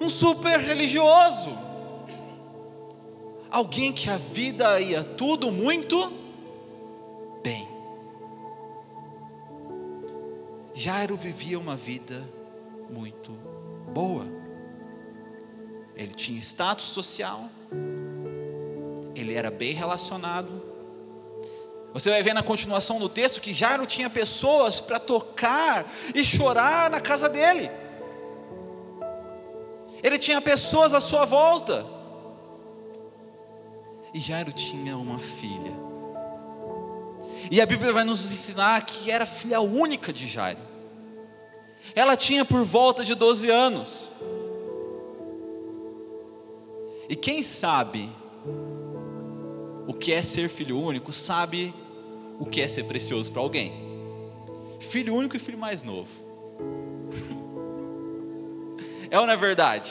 um 0.00 0.08
super 0.08 0.58
religioso, 0.58 1.56
alguém 3.52 3.92
que 3.92 4.08
a 4.08 4.16
vida 4.16 4.80
ia 4.80 5.04
tudo 5.04 5.52
muito 5.52 6.10
bem. 7.42 7.68
Jairo 10.74 11.14
vivia 11.16 11.58
uma 11.58 11.76
vida 11.76 12.26
muito 12.88 13.30
boa. 13.92 14.24
Ele 15.94 16.14
tinha 16.14 16.40
status 16.40 16.86
social, 16.86 17.44
ele 19.14 19.34
era 19.34 19.50
bem 19.50 19.74
relacionado. 19.74 20.48
Você 21.92 22.08
vai 22.08 22.22
ver 22.22 22.32
na 22.32 22.42
continuação 22.42 22.98
do 22.98 23.08
texto 23.10 23.38
que 23.38 23.52
Jairo 23.52 23.84
tinha 23.84 24.08
pessoas 24.08 24.80
para 24.80 24.98
tocar 24.98 25.86
e 26.14 26.24
chorar 26.24 26.88
na 26.88 27.02
casa 27.02 27.28
dele. 27.28 27.70
Ele 30.02 30.18
tinha 30.18 30.40
pessoas 30.40 30.94
à 30.94 31.02
sua 31.02 31.26
volta. 31.26 32.01
E 34.14 34.20
Jairo 34.20 34.52
tinha 34.52 34.96
uma 34.96 35.18
filha. 35.18 35.72
E 37.50 37.60
a 37.60 37.66
Bíblia 37.66 37.92
vai 37.92 38.04
nos 38.04 38.32
ensinar 38.32 38.84
que 38.84 39.10
era 39.10 39.26
filha 39.26 39.60
única 39.60 40.12
de 40.12 40.26
Jairo. 40.26 40.60
Ela 41.94 42.16
tinha 42.16 42.44
por 42.44 42.64
volta 42.64 43.04
de 43.04 43.14
12 43.14 43.50
anos. 43.50 44.08
E 47.08 47.16
quem 47.16 47.42
sabe 47.42 48.08
o 49.86 49.92
que 49.92 50.12
é 50.12 50.22
ser 50.22 50.48
filho 50.48 50.78
único, 50.78 51.12
sabe 51.12 51.74
o 52.38 52.46
que 52.46 52.60
é 52.60 52.68
ser 52.68 52.84
precioso 52.84 53.30
para 53.32 53.42
alguém. 53.42 53.72
Filho 54.80 55.14
único 55.14 55.36
e 55.36 55.38
filho 55.38 55.58
mais 55.58 55.82
novo. 55.82 56.10
é 59.10 59.18
ou 59.18 59.26
não 59.26 59.32
é 59.32 59.36
verdade? 59.36 59.90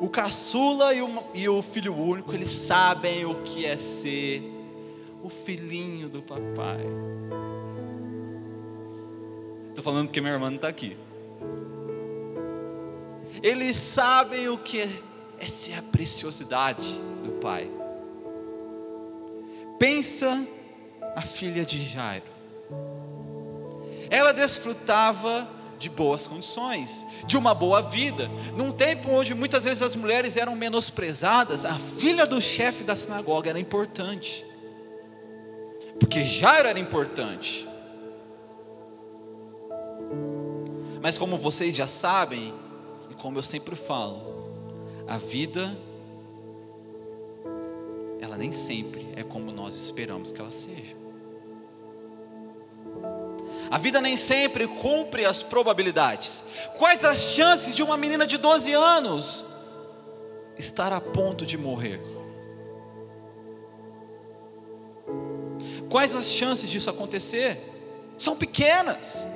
O 0.00 0.10
caçula 0.10 0.92
e 0.94 1.02
o, 1.02 1.24
e 1.34 1.48
o 1.48 1.62
filho 1.62 1.94
único, 1.94 2.34
eles 2.34 2.50
sabem 2.50 3.24
o 3.24 3.36
que 3.42 3.64
é 3.64 3.76
ser 3.76 4.42
o 5.22 5.28
filhinho 5.28 6.08
do 6.08 6.22
papai. 6.22 6.84
Estou 9.70 9.82
falando 9.82 10.06
porque 10.06 10.20
minha 10.20 10.34
irmã 10.34 10.48
não 10.48 10.56
está 10.56 10.68
aqui. 10.68 10.96
Eles 13.42 13.76
sabem 13.76 14.48
o 14.48 14.58
que 14.58 14.88
é 15.38 15.46
ser 15.46 15.74
a 15.74 15.82
preciosidade 15.82 17.00
do 17.22 17.32
Pai. 17.40 17.70
Pensa 19.78 20.46
a 21.14 21.22
filha 21.22 21.64
de 21.64 21.82
Jairo. 21.82 22.24
Ela 24.08 24.32
desfrutava 24.32 25.48
de 25.78 25.90
boas 25.90 26.26
condições, 26.26 27.06
de 27.26 27.36
uma 27.36 27.54
boa 27.54 27.82
vida. 27.82 28.28
Num 28.56 28.72
tempo 28.72 29.10
onde 29.10 29.34
muitas 29.34 29.64
vezes 29.64 29.82
as 29.82 29.94
mulheres 29.94 30.36
eram 30.36 30.54
menosprezadas, 30.54 31.64
a 31.64 31.74
filha 31.74 32.26
do 32.26 32.40
chefe 32.40 32.84
da 32.84 32.96
sinagoga 32.96 33.50
era 33.50 33.58
importante. 33.58 34.44
Porque 35.98 36.24
Jairo 36.24 36.68
era 36.68 36.78
importante. 36.78 37.66
Mas 41.02 41.16
como 41.16 41.36
vocês 41.36 41.74
já 41.74 41.86
sabem, 41.86 42.52
como 43.18 43.38
eu 43.38 43.42
sempre 43.42 43.76
falo, 43.76 44.20
a 45.06 45.16
vida, 45.18 45.76
ela 48.20 48.36
nem 48.36 48.52
sempre 48.52 49.06
é 49.14 49.22
como 49.22 49.52
nós 49.52 49.74
esperamos 49.74 50.32
que 50.32 50.40
ela 50.40 50.50
seja. 50.50 51.05
A 53.70 53.78
vida 53.78 54.00
nem 54.00 54.16
sempre 54.16 54.66
cumpre 54.66 55.24
as 55.24 55.42
probabilidades. 55.42 56.44
Quais 56.78 57.04
as 57.04 57.18
chances 57.18 57.74
de 57.74 57.82
uma 57.82 57.96
menina 57.96 58.26
de 58.26 58.38
12 58.38 58.72
anos 58.72 59.44
estar 60.58 60.92
a 60.92 61.00
ponto 61.00 61.44
de 61.44 61.58
morrer? 61.58 62.00
Quais 65.88 66.14
as 66.14 66.26
chances 66.26 66.68
disso 66.68 66.90
acontecer? 66.90 67.58
São 68.18 68.36
pequenas. 68.36 69.26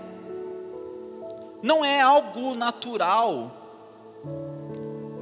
Não 1.62 1.84
é 1.84 2.00
algo 2.00 2.54
natural 2.54 3.56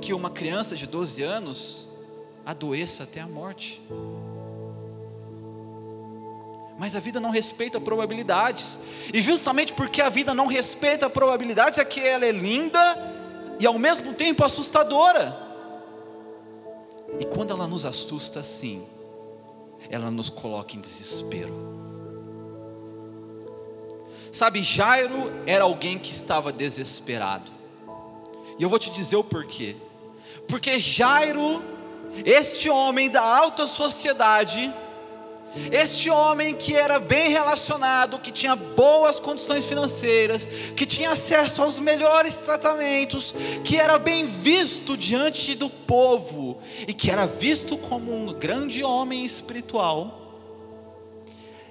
que 0.01 0.13
uma 0.13 0.31
criança 0.31 0.77
de 0.77 0.87
12 0.87 1.23
anos 1.23 1.89
adoeça 2.47 3.05
até 3.05 3.21
a 3.21 3.27
morte. 3.27 3.83
Mas 6.79 6.95
a 6.95 7.01
vida 7.01 7.19
não 7.19 7.31
respeita 7.31 7.81
probabilidades. 7.81 8.79
E 9.13 9.21
justamente 9.21 9.75
porque 9.75 10.01
a 10.01 10.09
vida 10.09 10.33
não 10.33 10.47
respeita 10.47 11.11
probabilidades 11.11 11.81
é 11.81 11.85
que 11.85 12.01
ela 12.01 12.25
é 12.25 12.31
linda 12.31 12.79
e 13.59 13.67
ao 13.67 13.77
mesmo 13.77 14.15
tempo 14.15 14.45
assustadora. 14.45 15.37
E 17.19 17.25
quando 17.25 17.51
ela 17.51 17.67
nos 17.67 17.85
assusta 17.85 18.39
assim, 18.39 18.87
ela 19.91 20.09
nos 20.09 20.31
coloca 20.31 20.77
em 20.77 20.81
desespero. 20.81 21.53
Sabe, 24.33 24.63
Jairo 24.63 25.33
era 25.47 25.65
alguém 25.65 25.99
que 25.99 26.11
estava 26.11 26.53
desesperado. 26.53 27.51
E 28.57 28.63
eu 28.63 28.69
vou 28.69 28.79
te 28.79 28.91
dizer 28.91 29.17
o 29.17 29.25
porquê. 29.25 29.75
Porque 30.47 30.79
Jairo, 30.79 31.61
este 32.25 32.71
homem 32.71 33.11
da 33.11 33.23
alta 33.23 33.67
sociedade, 33.67 34.73
este 35.73 36.11
homem 36.11 36.55
que 36.55 36.75
era 36.75 36.99
bem 36.99 37.31
relacionado, 37.31 38.19
que 38.19 38.31
tinha 38.31 38.55
boas 38.55 39.19
condições 39.19 39.65
financeiras, 39.65 40.47
que 40.77 40.87
tinha 40.87 41.11
acesso 41.11 41.63
aos 41.63 41.79
melhores 41.79 42.37
tratamentos, 42.39 43.35
que 43.65 43.77
era 43.77 43.99
bem 43.99 44.27
visto 44.27 44.97
diante 44.97 45.55
do 45.55 45.69
povo 45.69 46.59
e 46.87 46.93
que 46.93 47.11
era 47.11 47.27
visto 47.27 47.77
como 47.77 48.15
um 48.15 48.33
grande 48.33 48.83
homem 48.83 49.25
espiritual, 49.25 50.15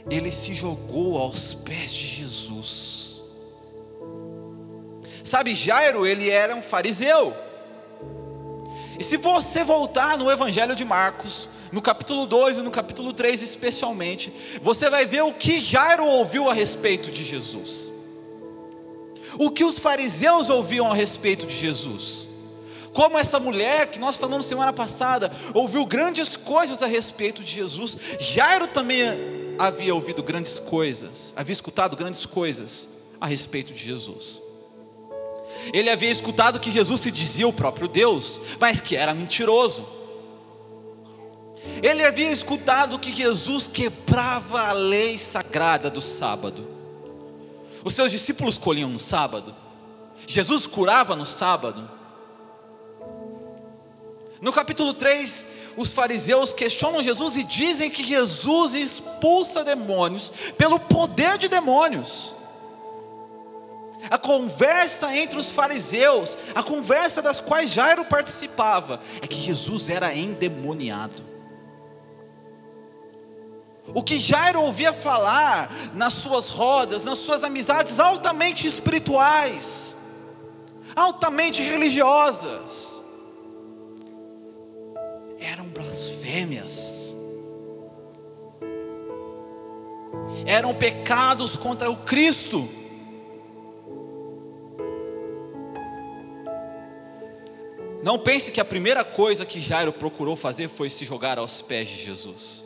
ele 0.10 0.31
se 0.31 0.53
jogou 0.53 1.17
aos 1.17 1.53
pés 1.53 1.91
de 1.91 2.07
Jesus. 2.07 3.24
Sabe, 5.24 5.53
Jairo, 5.53 6.05
ele 6.05 6.29
era 6.29 6.55
um 6.55 6.62
fariseu. 6.62 7.46
E 8.99 9.03
se 9.03 9.17
você 9.17 9.63
voltar 9.63 10.17
no 10.17 10.31
Evangelho 10.31 10.75
de 10.75 10.83
Marcos, 10.83 11.47
no 11.71 11.81
capítulo 11.81 12.25
2 12.25 12.59
e 12.59 12.61
no 12.61 12.71
capítulo 12.71 13.13
3 13.13 13.43
especialmente, 13.43 14.33
você 14.61 14.89
vai 14.89 15.05
ver 15.05 15.21
o 15.21 15.33
que 15.33 15.59
Jairo 15.59 16.05
ouviu 16.05 16.49
a 16.49 16.53
respeito 16.53 17.11
de 17.11 17.23
Jesus. 17.23 17.91
O 19.37 19.51
que 19.51 19.63
os 19.63 19.77
fariseus 19.77 20.49
ouviam 20.49 20.91
a 20.91 20.95
respeito 20.95 21.45
de 21.45 21.55
Jesus. 21.55 22.29
Como 22.91 23.19
essa 23.19 23.39
mulher 23.39 23.91
que 23.91 23.99
nós 23.99 24.15
falamos 24.15 24.47
semana 24.47 24.73
passada 24.73 25.31
ouviu 25.53 25.85
grandes 25.85 26.35
coisas 26.35 26.81
a 26.81 26.87
respeito 26.87 27.43
de 27.43 27.51
Jesus, 27.51 27.95
Jairo 28.19 28.67
também 28.67 29.03
havia 29.59 29.93
ouvido 29.93 30.23
grandes 30.23 30.57
coisas, 30.57 31.33
havia 31.35 31.53
escutado 31.53 31.95
grandes 31.95 32.25
coisas 32.25 32.89
a 33.21 33.27
respeito 33.27 33.73
de 33.73 33.79
Jesus. 33.79 34.46
Ele 35.73 35.89
havia 35.89 36.09
escutado 36.09 36.59
que 36.59 36.71
Jesus 36.71 37.01
se 37.01 37.11
dizia 37.11 37.47
o 37.47 37.53
próprio 37.53 37.87
Deus, 37.87 38.39
mas 38.59 38.79
que 38.79 38.95
era 38.95 39.13
mentiroso. 39.13 39.87
Ele 41.81 42.03
havia 42.03 42.31
escutado 42.31 42.99
que 42.99 43.11
Jesus 43.11 43.67
quebrava 43.67 44.69
a 44.69 44.73
lei 44.73 45.17
sagrada 45.17 45.89
do 45.89 46.01
sábado. 46.01 46.67
Os 47.83 47.93
seus 47.93 48.11
discípulos 48.11 48.57
colhiam 48.57 48.89
no 48.89 48.99
sábado. 48.99 49.55
Jesus 50.25 50.65
curava 50.65 51.15
no 51.15 51.25
sábado. 51.25 51.89
No 54.41 54.51
capítulo 54.51 54.93
3, 54.93 55.47
os 55.77 55.91
fariseus 55.91 56.53
questionam 56.53 57.03
Jesus 57.03 57.37
e 57.37 57.43
dizem 57.43 57.89
que 57.89 58.03
Jesus 58.03 58.73
expulsa 58.73 59.63
demônios 59.63 60.31
pelo 60.57 60.79
poder 60.79 61.37
de 61.37 61.47
demônios. 61.47 62.35
A 64.09 64.17
conversa 64.17 65.15
entre 65.15 65.39
os 65.39 65.49
fariseus, 65.51 66.37
a 66.53 66.61
conversa 66.61 67.21
das 67.21 67.39
quais 67.39 67.71
Jairo 67.71 68.05
participava, 68.05 69.01
é 69.21 69.27
que 69.27 69.39
Jesus 69.39 69.89
era 69.89 70.15
endemoniado. 70.15 71.23
O 73.93 74.03
que 74.03 74.19
Jairo 74.19 74.61
ouvia 74.61 74.93
falar 74.93 75.71
nas 75.93 76.13
suas 76.13 76.49
rodas, 76.49 77.05
nas 77.05 77.19
suas 77.19 77.43
amizades 77.43 77.99
altamente 77.99 78.67
espirituais, 78.67 79.95
altamente 80.95 81.61
religiosas, 81.63 83.01
eram 85.39 85.65
blasfêmias, 85.69 87.15
eram 90.45 90.73
pecados 90.73 91.55
contra 91.55 91.89
o 91.89 91.97
Cristo. 91.97 92.76
Não 98.07 98.17
pense 98.17 98.53
que 98.53 98.61
a 98.61 98.63
primeira 98.63 99.03
coisa 99.03 99.45
que 99.45 99.59
Jairo 99.59 99.91
procurou 99.91 100.38
fazer 100.38 100.69
foi 100.69 100.89
se 100.89 101.03
jogar 101.03 101.38
aos 101.38 101.62
pés 101.62 101.89
de 101.89 101.97
Jesus. 102.05 102.63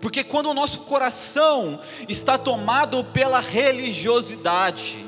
Porque 0.00 0.24
quando 0.24 0.50
o 0.50 0.54
nosso 0.54 0.80
coração 0.80 1.78
está 2.08 2.36
tomado 2.36 3.04
pela 3.04 3.38
religiosidade, 3.38 4.98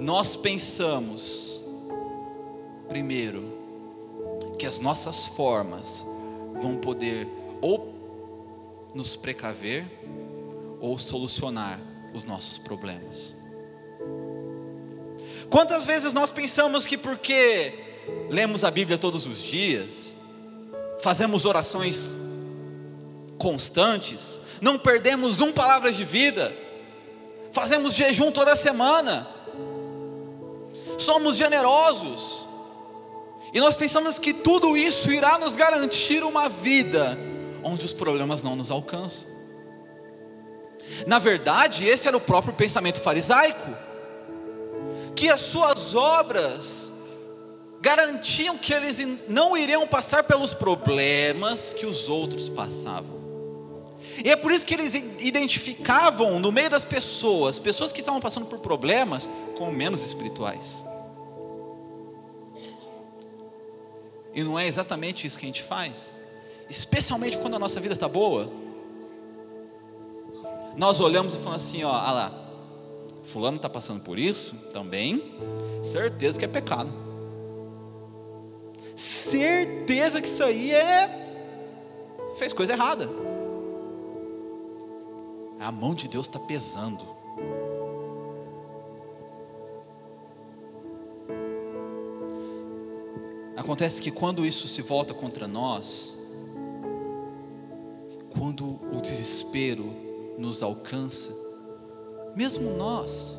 nós 0.00 0.34
pensamos, 0.34 1.60
primeiro, 2.88 3.44
que 4.58 4.64
as 4.64 4.78
nossas 4.78 5.26
formas 5.26 6.06
vão 6.54 6.78
poder 6.78 7.28
ou 7.60 7.92
nos 8.94 9.14
precaver 9.14 9.84
ou 10.80 10.98
solucionar 10.98 11.78
os 12.14 12.24
nossos 12.24 12.56
problemas. 12.56 13.43
Quantas 15.50 15.86
vezes 15.86 16.12
nós 16.12 16.32
pensamos 16.32 16.86
que 16.86 16.96
porque 16.96 17.72
lemos 18.28 18.64
a 18.64 18.70
Bíblia 18.70 18.98
todos 18.98 19.26
os 19.26 19.42
dias, 19.42 20.14
fazemos 21.00 21.44
orações 21.44 22.10
constantes, 23.38 24.40
não 24.60 24.78
perdemos 24.78 25.40
um 25.40 25.52
palavra 25.52 25.92
de 25.92 26.04
vida, 26.04 26.54
fazemos 27.52 27.94
jejum 27.94 28.30
toda 28.30 28.56
semana, 28.56 29.28
somos 30.98 31.36
generosos, 31.36 32.48
e 33.52 33.60
nós 33.60 33.76
pensamos 33.76 34.18
que 34.18 34.32
tudo 34.32 34.76
isso 34.76 35.12
irá 35.12 35.38
nos 35.38 35.56
garantir 35.56 36.24
uma 36.24 36.48
vida 36.48 37.16
onde 37.62 37.86
os 37.86 37.92
problemas 37.92 38.42
não 38.42 38.56
nos 38.56 38.70
alcançam. 38.70 39.28
Na 41.06 41.18
verdade, 41.18 41.86
esse 41.86 42.08
era 42.08 42.16
o 42.16 42.20
próprio 42.20 42.52
pensamento 42.52 43.00
farisaico, 43.00 43.76
que 45.14 45.28
as 45.28 45.40
suas 45.40 45.94
obras 45.94 46.92
garantiam 47.80 48.56
que 48.56 48.72
eles 48.72 48.98
não 49.28 49.56
iriam 49.56 49.86
passar 49.86 50.24
pelos 50.24 50.54
problemas 50.54 51.72
que 51.74 51.84
os 51.84 52.08
outros 52.08 52.48
passavam. 52.48 53.22
E 54.24 54.30
é 54.30 54.36
por 54.36 54.52
isso 54.52 54.64
que 54.64 54.74
eles 54.74 54.94
identificavam 54.94 56.38
no 56.38 56.52
meio 56.52 56.70
das 56.70 56.84
pessoas, 56.84 57.58
pessoas 57.58 57.92
que 57.92 58.00
estavam 58.00 58.20
passando 58.20 58.46
por 58.46 58.58
problemas, 58.60 59.28
como 59.58 59.72
menos 59.72 60.02
espirituais. 60.02 60.84
E 64.32 64.42
não 64.42 64.58
é 64.58 64.66
exatamente 64.66 65.26
isso 65.26 65.38
que 65.38 65.44
a 65.44 65.48
gente 65.48 65.62
faz, 65.62 66.14
especialmente 66.70 67.38
quando 67.38 67.54
a 67.54 67.58
nossa 67.58 67.80
vida 67.80 67.94
está 67.94 68.08
boa. 68.08 68.50
Nós 70.76 71.00
olhamos 71.00 71.34
e 71.34 71.38
falamos 71.38 71.64
assim: 71.64 71.84
ó, 71.84 71.92
ah 71.92 72.12
lá, 72.12 72.43
Fulano 73.24 73.56
está 73.56 73.68
passando 73.68 74.02
por 74.02 74.18
isso 74.18 74.54
também, 74.72 75.34
certeza 75.82 76.38
que 76.38 76.44
é 76.44 76.48
pecado. 76.48 76.92
Certeza 78.94 80.20
que 80.20 80.28
isso 80.28 80.44
aí 80.44 80.70
é. 80.70 82.14
fez 82.36 82.52
coisa 82.52 82.74
errada. 82.74 83.08
A 85.58 85.72
mão 85.72 85.94
de 85.94 86.06
Deus 86.06 86.26
está 86.26 86.38
pesando. 86.38 87.04
Acontece 93.56 94.02
que 94.02 94.10
quando 94.10 94.44
isso 94.44 94.68
se 94.68 94.82
volta 94.82 95.14
contra 95.14 95.48
nós, 95.48 96.18
quando 98.38 98.78
o 98.92 99.00
desespero 99.00 99.84
nos 100.36 100.62
alcança, 100.62 101.43
mesmo 102.36 102.70
nós, 102.76 103.38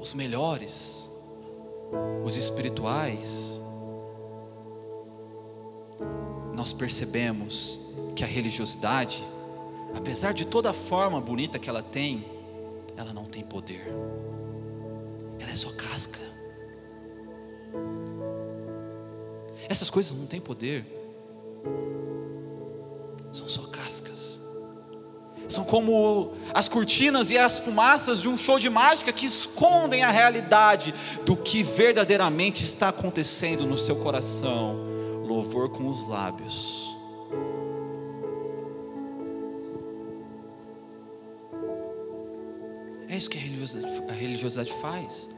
os 0.00 0.14
melhores, 0.14 1.10
os 2.24 2.36
espirituais, 2.36 3.60
nós 6.54 6.72
percebemos 6.72 7.78
que 8.14 8.24
a 8.24 8.26
religiosidade, 8.26 9.22
apesar 9.94 10.32
de 10.32 10.46
toda 10.46 10.70
a 10.70 10.72
forma 10.72 11.20
bonita 11.20 11.58
que 11.58 11.68
ela 11.68 11.82
tem, 11.82 12.24
ela 12.96 13.12
não 13.12 13.24
tem 13.24 13.44
poder, 13.44 13.86
ela 15.38 15.50
é 15.50 15.54
só 15.54 15.70
casca. 15.72 16.20
Essas 19.68 19.90
coisas 19.90 20.16
não 20.16 20.26
têm 20.26 20.40
poder, 20.40 20.86
são 23.32 23.48
só 23.48 23.62
cascas. 23.62 24.45
São 25.48 25.64
como 25.64 26.32
as 26.52 26.68
cortinas 26.68 27.30
e 27.30 27.38
as 27.38 27.58
fumaças 27.58 28.20
de 28.20 28.28
um 28.28 28.36
show 28.36 28.58
de 28.58 28.68
mágica 28.68 29.12
que 29.12 29.26
escondem 29.26 30.02
a 30.02 30.10
realidade 30.10 30.92
do 31.24 31.36
que 31.36 31.62
verdadeiramente 31.62 32.64
está 32.64 32.88
acontecendo 32.88 33.64
no 33.64 33.78
seu 33.78 33.96
coração. 33.96 34.76
Louvor 35.24 35.70
com 35.70 35.88
os 35.88 36.08
lábios. 36.08 36.96
É 43.08 43.16
isso 43.16 43.30
que 43.30 43.38
a 43.38 44.12
religiosidade, 44.12 44.72
faz. 44.74 45.30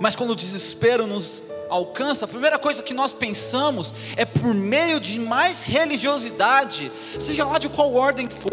Mas 0.00 0.14
quando 0.14 0.30
o 0.30 0.36
desespero 0.36 1.06
nos 1.06 1.42
alcança, 1.68 2.24
a 2.26 2.28
primeira 2.28 2.58
coisa 2.58 2.82
que 2.82 2.94
nós 2.94 3.12
pensamos 3.12 3.94
é 4.16 4.24
por 4.24 4.54
meio 4.54 5.00
de 5.00 5.18
mais 5.18 5.64
religiosidade, 5.64 6.92
seja 7.18 7.44
lá 7.44 7.58
de 7.58 7.68
qual 7.68 7.92
ordem 7.94 8.28
for, 8.28 8.52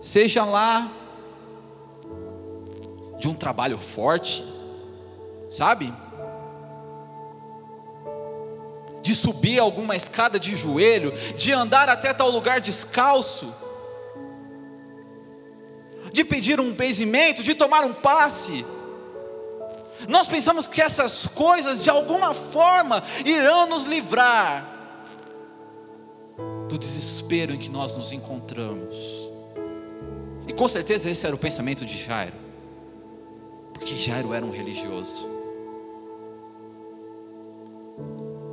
seja 0.00 0.44
lá 0.44 0.90
de 3.18 3.28
um 3.28 3.34
trabalho 3.34 3.78
forte, 3.78 4.44
sabe? 5.50 5.92
de 9.02 9.14
subir 9.14 9.58
alguma 9.58 9.96
escada 9.96 10.38
de 10.38 10.56
joelho, 10.56 11.12
de 11.36 11.52
andar 11.52 11.88
até 11.88 12.12
tal 12.12 12.30
lugar 12.30 12.60
descalço, 12.60 13.52
de 16.12 16.24
pedir 16.24 16.60
um 16.60 16.72
benzimento, 16.72 17.42
de 17.42 17.54
tomar 17.54 17.84
um 17.84 17.92
passe. 17.92 18.64
Nós 20.08 20.28
pensamos 20.28 20.66
que 20.66 20.80
essas 20.80 21.26
coisas 21.26 21.82
de 21.82 21.90
alguma 21.90 22.34
forma 22.34 23.02
irão 23.24 23.66
nos 23.66 23.86
livrar 23.86 24.64
do 26.68 26.78
desespero 26.78 27.54
em 27.54 27.58
que 27.58 27.68
nós 27.68 27.92
nos 27.96 28.12
encontramos. 28.12 29.29
Com 30.60 30.68
certeza 30.68 31.08
esse 31.08 31.26
era 31.26 31.34
o 31.34 31.38
pensamento 31.38 31.86
de 31.86 31.96
Jairo, 31.96 32.34
porque 33.72 33.96
Jairo 33.96 34.34
era 34.34 34.44
um 34.44 34.50
religioso. 34.50 35.26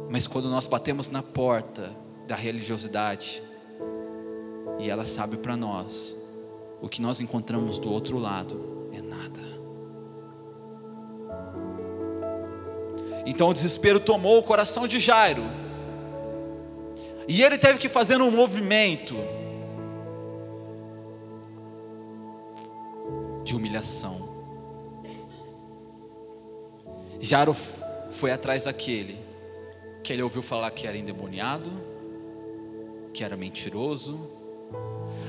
Mas 0.10 0.26
quando 0.26 0.50
nós 0.50 0.70
batemos 0.70 1.10
na 1.10 1.22
porta 1.22 1.91
da 2.26 2.34
religiosidade, 2.34 3.43
e 4.80 4.89
ela 4.89 5.06
sabe 5.06 5.36
para 5.36 5.58
nós, 5.58 6.15
o 6.82 6.88
que 6.88 7.02
nós 7.02 7.20
encontramos 7.20 7.78
do 7.78 7.91
outro 7.91 8.17
lado 8.17 8.88
é 8.93 9.02
nada. 9.02 9.41
Então 13.26 13.50
o 13.50 13.54
desespero 13.54 14.00
tomou 14.00 14.39
o 14.39 14.43
coração 14.43 14.88
de 14.88 14.98
Jairo, 14.98 15.43
e 17.28 17.43
ele 17.43 17.58
teve 17.58 17.78
que 17.78 17.89
fazer 17.89 18.22
um 18.22 18.32
movimento 18.32 19.36
de 23.47 23.55
humilhação. 23.55 24.27
Jairo 27.21 27.55
foi 28.12 28.29
atrás 28.31 28.65
daquele 28.65 29.17
que 30.03 30.12
ele 30.12 30.21
ouviu 30.21 30.43
falar 30.43 30.69
que 30.71 30.86
era 30.86 30.97
endemoniado, 30.97 31.71
que 33.13 33.23
era 33.23 33.38
mentiroso, 33.38 34.19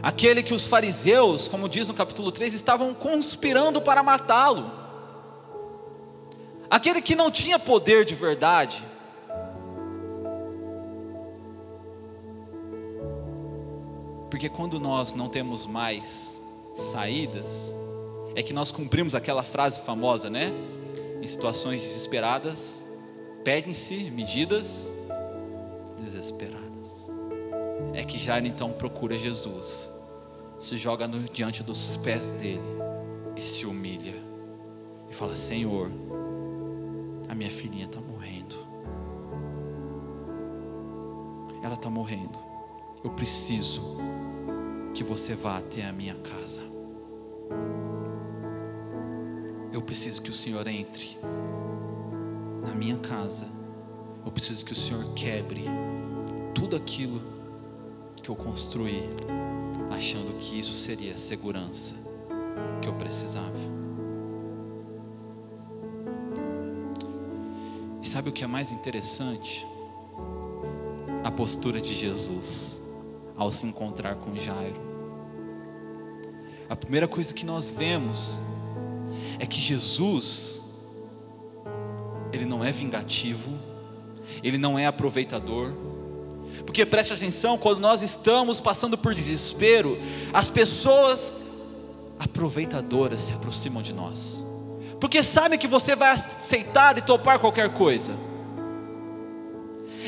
aquele 0.02 0.42
que 0.42 0.52
os 0.52 0.66
fariseus, 0.66 1.46
como 1.46 1.68
diz 1.68 1.86
no 1.86 1.94
capítulo 1.94 2.32
3, 2.32 2.54
estavam 2.54 2.92
conspirando 2.92 3.80
para 3.80 4.02
matá-lo, 4.02 4.68
aquele 6.68 7.00
que 7.00 7.14
não 7.14 7.30
tinha 7.30 7.58
poder 7.58 8.04
de 8.04 8.16
verdade, 8.16 8.84
porque 14.28 14.48
quando 14.48 14.80
nós 14.80 15.14
não 15.14 15.28
temos 15.28 15.66
mais 15.66 16.40
saídas, 16.74 17.72
é 18.38 18.42
que 18.42 18.52
nós 18.52 18.70
cumprimos 18.70 19.16
aquela 19.16 19.42
frase 19.42 19.80
famosa, 19.80 20.30
né? 20.30 20.52
Em 21.20 21.26
situações 21.26 21.82
desesperadas, 21.82 22.84
pedem-se 23.42 24.12
medidas 24.12 24.88
desesperadas. 26.00 27.10
É 27.94 28.04
que 28.04 28.16
Jairo 28.16 28.46
então 28.46 28.70
procura 28.70 29.18
Jesus, 29.18 29.90
se 30.60 30.78
joga 30.78 31.08
no, 31.08 31.28
diante 31.30 31.64
dos 31.64 31.96
pés 31.96 32.30
dele 32.30 32.62
e 33.34 33.42
se 33.42 33.66
humilha 33.66 34.14
e 35.10 35.12
fala: 35.12 35.34
Senhor, 35.34 35.90
a 37.28 37.34
minha 37.34 37.50
filhinha 37.50 37.86
está 37.86 38.00
morrendo. 38.00 38.54
Ela 41.60 41.74
está 41.74 41.90
morrendo. 41.90 42.38
Eu 43.02 43.10
preciso 43.10 43.96
que 44.94 45.02
você 45.02 45.34
vá 45.34 45.58
até 45.58 45.84
a 45.84 45.92
minha 45.92 46.14
casa. 46.14 46.62
Eu 49.78 49.82
preciso 49.82 50.20
que 50.20 50.28
o 50.28 50.34
Senhor 50.34 50.66
entre 50.66 51.16
na 52.66 52.74
minha 52.74 52.98
casa, 52.98 53.46
eu 54.26 54.32
preciso 54.32 54.64
que 54.64 54.72
o 54.72 54.74
Senhor 54.74 55.04
quebre 55.14 55.66
tudo 56.52 56.74
aquilo 56.74 57.22
que 58.20 58.28
eu 58.28 58.34
construí, 58.34 59.04
achando 59.92 60.36
que 60.40 60.58
isso 60.58 60.72
seria 60.72 61.14
a 61.14 61.16
segurança 61.16 61.94
que 62.82 62.88
eu 62.88 62.94
precisava. 62.94 63.54
E 68.02 68.08
sabe 68.08 68.30
o 68.30 68.32
que 68.32 68.42
é 68.42 68.48
mais 68.48 68.72
interessante? 68.72 69.64
A 71.22 71.30
postura 71.30 71.80
de 71.80 71.94
Jesus 71.94 72.80
ao 73.36 73.52
se 73.52 73.64
encontrar 73.64 74.16
com 74.16 74.34
Jairo. 74.34 74.80
A 76.68 76.74
primeira 76.74 77.06
coisa 77.06 77.32
que 77.32 77.46
nós 77.46 77.70
vemos 77.70 78.40
é 79.38 79.46
que 79.46 79.60
Jesus 79.60 80.62
ele 82.32 82.44
não 82.44 82.64
é 82.64 82.70
vingativo, 82.70 83.50
ele 84.42 84.58
não 84.58 84.78
é 84.78 84.86
aproveitador. 84.86 85.72
Porque 86.64 86.84
preste 86.84 87.12
atenção, 87.12 87.56
quando 87.56 87.78
nós 87.78 88.02
estamos 88.02 88.60
passando 88.60 88.98
por 88.98 89.14
desespero, 89.14 89.98
as 90.32 90.50
pessoas 90.50 91.32
aproveitadoras 92.18 93.22
se 93.22 93.32
aproximam 93.32 93.82
de 93.82 93.92
nós. 93.92 94.44
Porque 95.00 95.22
sabem 95.22 95.58
que 95.58 95.66
você 95.66 95.94
vai 95.94 96.10
aceitar 96.10 96.98
e 96.98 97.02
topar 97.02 97.38
qualquer 97.38 97.72
coisa. 97.72 98.12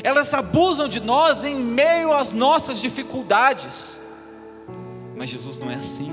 Elas 0.03 0.33
abusam 0.33 0.87
de 0.87 0.99
nós 0.99 1.43
em 1.43 1.55
meio 1.55 2.11
às 2.11 2.31
nossas 2.31 2.79
dificuldades. 2.81 3.99
Mas 5.15 5.29
Jesus 5.29 5.59
não 5.59 5.71
é 5.71 5.75
assim. 5.75 6.11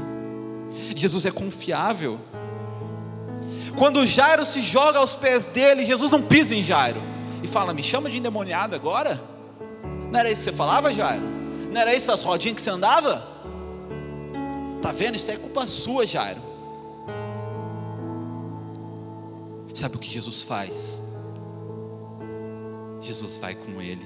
Jesus 0.94 1.26
é 1.26 1.31
confiável. 1.31 2.20
Quando 3.79 4.05
Jairo 4.05 4.45
se 4.45 4.61
joga 4.61 4.99
aos 4.99 5.14
pés 5.14 5.45
dele, 5.45 5.85
Jesus 5.85 6.11
não 6.11 6.21
pisa 6.21 6.55
em 6.55 6.62
Jairo 6.62 7.01
e 7.43 7.47
fala: 7.47 7.73
Me 7.73 7.83
chama 7.83 8.11
de 8.11 8.19
endemoniado 8.19 8.75
agora? 8.75 9.23
Não 10.11 10.19
era 10.19 10.31
isso 10.31 10.43
que 10.43 10.51
você 10.51 10.57
falava, 10.57 10.93
Jairo? 10.93 11.23
Não 11.71 11.81
era 11.81 11.95
isso 11.95 12.11
as 12.11 12.23
rodinhas 12.23 12.57
que 12.57 12.62
você 12.62 12.71
andava? 12.71 13.27
Tá 14.83 14.91
vendo? 14.91 15.17
Isso 15.17 15.31
é 15.31 15.37
culpa 15.37 15.67
sua, 15.67 16.05
Jairo. 16.05 16.41
Sabe 19.75 19.95
o 19.95 19.99
que 20.01 20.11
Jesus 20.11 20.43
faz? 20.43 21.01
Jesus 23.01 23.37
vai 23.37 23.55
com 23.55 23.81
ele. 23.81 24.05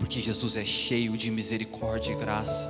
Porque 0.00 0.20
Jesus 0.20 0.56
é 0.56 0.64
cheio 0.64 1.16
de 1.16 1.30
misericórdia 1.30 2.12
e 2.12 2.16
graça. 2.16 2.68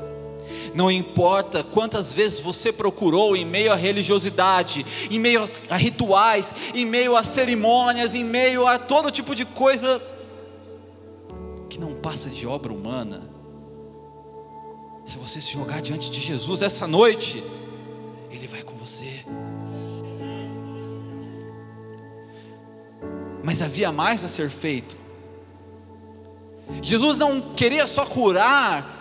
Não 0.75 0.91
importa 0.91 1.63
quantas 1.63 2.13
vezes 2.13 2.41
você 2.41 2.73
procurou 2.73 3.37
em 3.37 3.45
meio 3.45 3.73
à 3.73 3.77
religiosidade, 3.77 4.85
em 5.11 5.19
meio 5.19 5.45
a 5.69 5.77
rituais, 5.77 6.55
em 6.75 6.85
meio 6.85 7.17
a 7.17 7.25
cerimônias, 7.25 8.15
em 8.15 8.25
meio 8.25 8.67
a 8.67 8.79
todo 8.79 9.11
tipo 9.11 9.35
de 9.35 9.45
coisa 9.45 10.01
que 11.69 11.79
não 11.79 11.95
passa 11.95 12.29
de 12.29 12.47
obra 12.47 12.73
humana. 12.73 13.23
Se 15.05 15.19
você 15.19 15.41
se 15.41 15.53
jogar 15.53 15.81
diante 15.81 16.11
de 16.11 16.21
Jesus 16.21 16.63
essa 16.63 16.87
noite, 16.87 17.43
Ele 18.31 18.47
vai 18.47 18.63
com 18.63 18.75
você. 18.75 19.25
Mas 23.43 23.63
havia 23.63 23.91
mais 23.91 24.25
a 24.25 24.29
ser 24.29 24.51
feito. 24.51 24.97
Jesus 26.83 27.19
não 27.19 27.41
queria 27.41 27.87
só 27.87 28.07
curar 28.07 29.00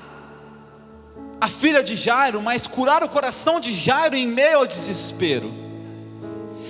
a 1.42 1.48
filha 1.48 1.82
de 1.82 1.96
Jairo, 1.96 2.42
mas 2.42 2.68
curar 2.68 3.04
o 3.04 3.10
coração 3.10 3.60
de 3.60 3.74
Jairo 3.74 4.16
em 4.16 4.28
meio 4.28 4.60
ao 4.60 4.68
desespero. 4.68 5.52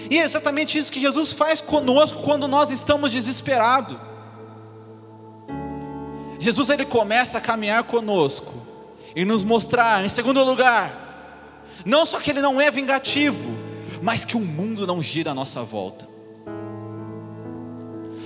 E 0.09 0.17
é 0.17 0.23
exatamente 0.23 0.77
isso 0.77 0.91
que 0.91 0.99
Jesus 0.99 1.33
faz 1.33 1.61
conosco 1.61 2.21
quando 2.21 2.47
nós 2.47 2.71
estamos 2.71 3.11
desesperados. 3.11 3.97
Jesus 6.39 6.69
ele 6.69 6.85
começa 6.85 7.37
a 7.37 7.41
caminhar 7.41 7.83
conosco 7.83 8.53
e 9.15 9.25
nos 9.25 9.43
mostrar, 9.43 10.05
em 10.05 10.09
segundo 10.09 10.43
lugar, 10.43 11.09
não 11.85 12.05
só 12.05 12.19
que 12.19 12.31
ele 12.31 12.41
não 12.41 12.61
é 12.61 12.71
vingativo, 12.71 13.49
mas 14.01 14.23
que 14.23 14.37
o 14.37 14.39
mundo 14.39 14.87
não 14.87 15.03
gira 15.03 15.31
à 15.31 15.33
nossa 15.33 15.61
volta. 15.61 16.07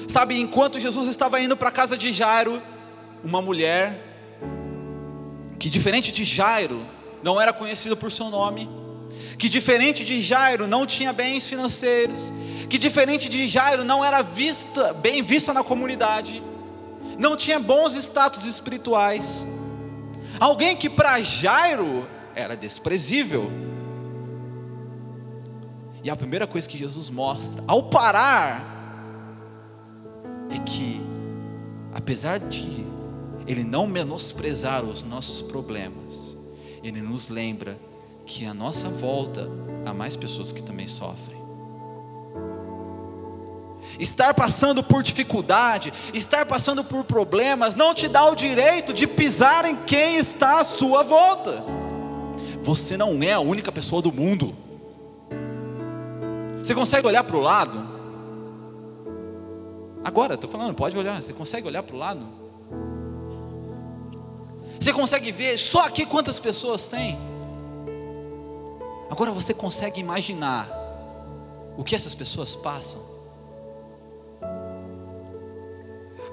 Sabe, 0.08 0.40
enquanto 0.40 0.80
Jesus 0.80 1.08
estava 1.08 1.42
indo 1.42 1.58
para 1.58 1.70
a 1.70 1.72
casa 1.72 1.98
de 1.98 2.12
Jairo, 2.12 2.62
uma 3.24 3.42
mulher 3.42 4.13
que 5.64 5.70
diferente 5.70 6.12
de 6.12 6.26
Jairo, 6.26 6.86
não 7.24 7.40
era 7.40 7.54
conhecido 7.54 7.96
por 7.96 8.12
seu 8.12 8.30
nome, 8.30 8.70
que 9.38 9.48
diferente 9.48 10.04
de 10.04 10.22
Jairo 10.22 10.68
não 10.68 10.86
tinha 10.86 11.14
bens 11.14 11.48
financeiros, 11.48 12.34
que 12.70 12.78
diferente 12.78 13.30
de 13.30 13.48
Jairo 13.48 13.86
não 13.86 14.04
era 14.04 14.22
vista, 14.22 14.92
bem 14.92 15.24
vista 15.24 15.54
na 15.54 15.64
comunidade, 15.64 16.44
não 17.18 17.38
tinha 17.38 17.62
bons 17.62 17.96
status 17.96 18.46
espirituais. 18.46 19.48
Alguém 20.38 20.76
que 20.76 20.90
para 20.90 21.22
Jairo 21.22 22.06
era 22.36 22.58
desprezível. 22.58 23.50
E 26.04 26.10
a 26.10 26.16
primeira 26.18 26.46
coisa 26.46 26.68
que 26.68 26.78
Jesus 26.78 27.10
mostra, 27.10 27.64
ao 27.66 27.84
parar, 27.84 28.62
é 30.50 30.60
que, 30.60 31.00
apesar 31.94 32.38
de 32.38 32.84
ele 33.48 33.64
não 33.64 33.86
menosprezar 33.88 34.84
os 34.84 35.04
nossos 35.04 35.42
problemas, 35.42 36.38
Ele 36.84 37.02
nos 37.02 37.30
lembra 37.30 37.78
que 38.26 38.46
à 38.46 38.54
nossa 38.54 38.88
volta 38.90 39.50
há 39.86 39.94
mais 39.94 40.16
pessoas 40.16 40.52
que 40.52 40.64
também 40.64 40.88
sofrem. 40.88 41.42
Estar 44.00 44.34
passando 44.34 44.82
por 44.82 45.04
dificuldade, 45.04 45.94
estar 46.14 46.46
passando 46.46 46.84
por 46.84 47.04
problemas, 47.04 47.76
não 47.76 47.94
te 47.94 48.08
dá 48.08 48.26
o 48.26 48.36
direito 48.36 48.94
de 48.94 49.06
pisar 49.06 49.66
em 49.66 49.76
quem 49.76 50.16
está 50.16 50.60
à 50.60 50.64
sua 50.64 51.04
volta. 51.04 51.64
Você 52.62 52.98
não 52.98 53.22
é 53.22 53.34
a 53.34 53.40
única 53.40 53.72
pessoa 53.72 54.02
do 54.02 54.12
mundo. 54.12 54.56
Você 56.58 56.74
consegue 56.74 57.06
olhar 57.06 57.24
para 57.24 57.36
o 57.36 57.42
lado? 57.42 57.88
Agora, 60.04 60.36
estou 60.36 60.50
falando, 60.50 60.74
pode 60.74 60.98
olhar. 60.98 61.22
Você 61.22 61.34
consegue 61.34 61.68
olhar 61.68 61.84
para 61.84 61.96
o 61.96 62.00
lado? 62.00 62.43
Você 64.84 64.92
consegue 64.92 65.32
ver 65.32 65.58
só 65.58 65.86
aqui 65.86 66.06
quantas 66.06 66.42
pessoas 66.42 66.90
tem? 66.90 67.18
Agora 69.10 69.32
você 69.32 69.54
consegue 69.54 70.02
imaginar 70.02 70.70
o 71.78 71.86
que 71.86 71.96
essas 71.96 72.14
pessoas 72.14 72.54
passam? 72.54 73.02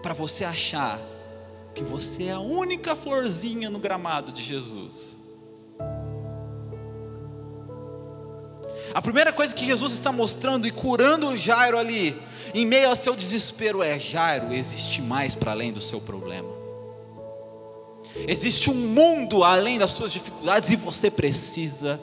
para 0.02 0.14
você 0.14 0.44
achar 0.44 0.98
que 1.74 1.84
você 1.84 2.24
é 2.24 2.32
a 2.32 2.40
única 2.40 2.96
florzinha 2.96 3.70
no 3.70 3.78
gramado 3.78 4.32
de 4.32 4.42
Jesus. 4.42 5.16
A 8.92 9.00
primeira 9.00 9.32
coisa 9.32 9.54
que 9.54 9.64
Jesus 9.64 9.92
está 9.92 10.10
mostrando 10.10 10.66
e 10.66 10.72
curando 10.72 11.28
o 11.28 11.38
Jairo 11.38 11.78
ali, 11.78 12.20
em 12.52 12.66
meio 12.66 12.88
ao 12.88 12.96
seu 12.96 13.14
desespero, 13.14 13.80
é: 13.80 13.96
Jairo, 13.96 14.52
existe 14.52 15.00
mais 15.00 15.36
para 15.36 15.52
além 15.52 15.72
do 15.72 15.80
seu 15.80 16.00
problema. 16.00 16.60
Existe 18.27 18.70
um 18.70 18.75
mundo 18.75 19.44
além 19.44 19.79
das 19.79 19.92
suas 19.92 20.12
dificuldades 20.12 20.70
e 20.70 20.77
você 20.77 21.11
precisa 21.11 22.01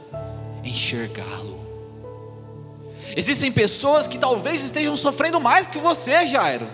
enxergá-lo. 0.64 1.58
Existem 3.16 3.52
pessoas 3.52 4.08
que 4.08 4.18
talvez 4.18 4.64
estejam 4.64 4.96
sofrendo 4.98 5.40
mais 5.40 5.68
que 5.68 5.78
você, 5.78 6.28
Jairo 6.28 6.68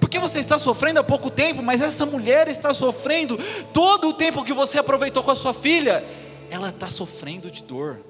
porque 0.00 0.18
você 0.18 0.40
está 0.40 0.58
sofrendo 0.58 0.98
há 0.98 1.04
pouco 1.04 1.30
tempo, 1.30 1.62
mas 1.62 1.80
essa 1.82 2.06
mulher 2.06 2.48
está 2.48 2.72
sofrendo 2.72 3.38
todo 3.72 4.08
o 4.08 4.12
tempo 4.14 4.42
que 4.42 4.52
você 4.52 4.78
aproveitou 4.78 5.22
com 5.22 5.30
a 5.30 5.36
sua 5.36 5.52
filha, 5.52 6.02
ela 6.50 6.70
está 6.70 6.88
sofrendo 6.88 7.50
de 7.50 7.62
dor. 7.62 8.00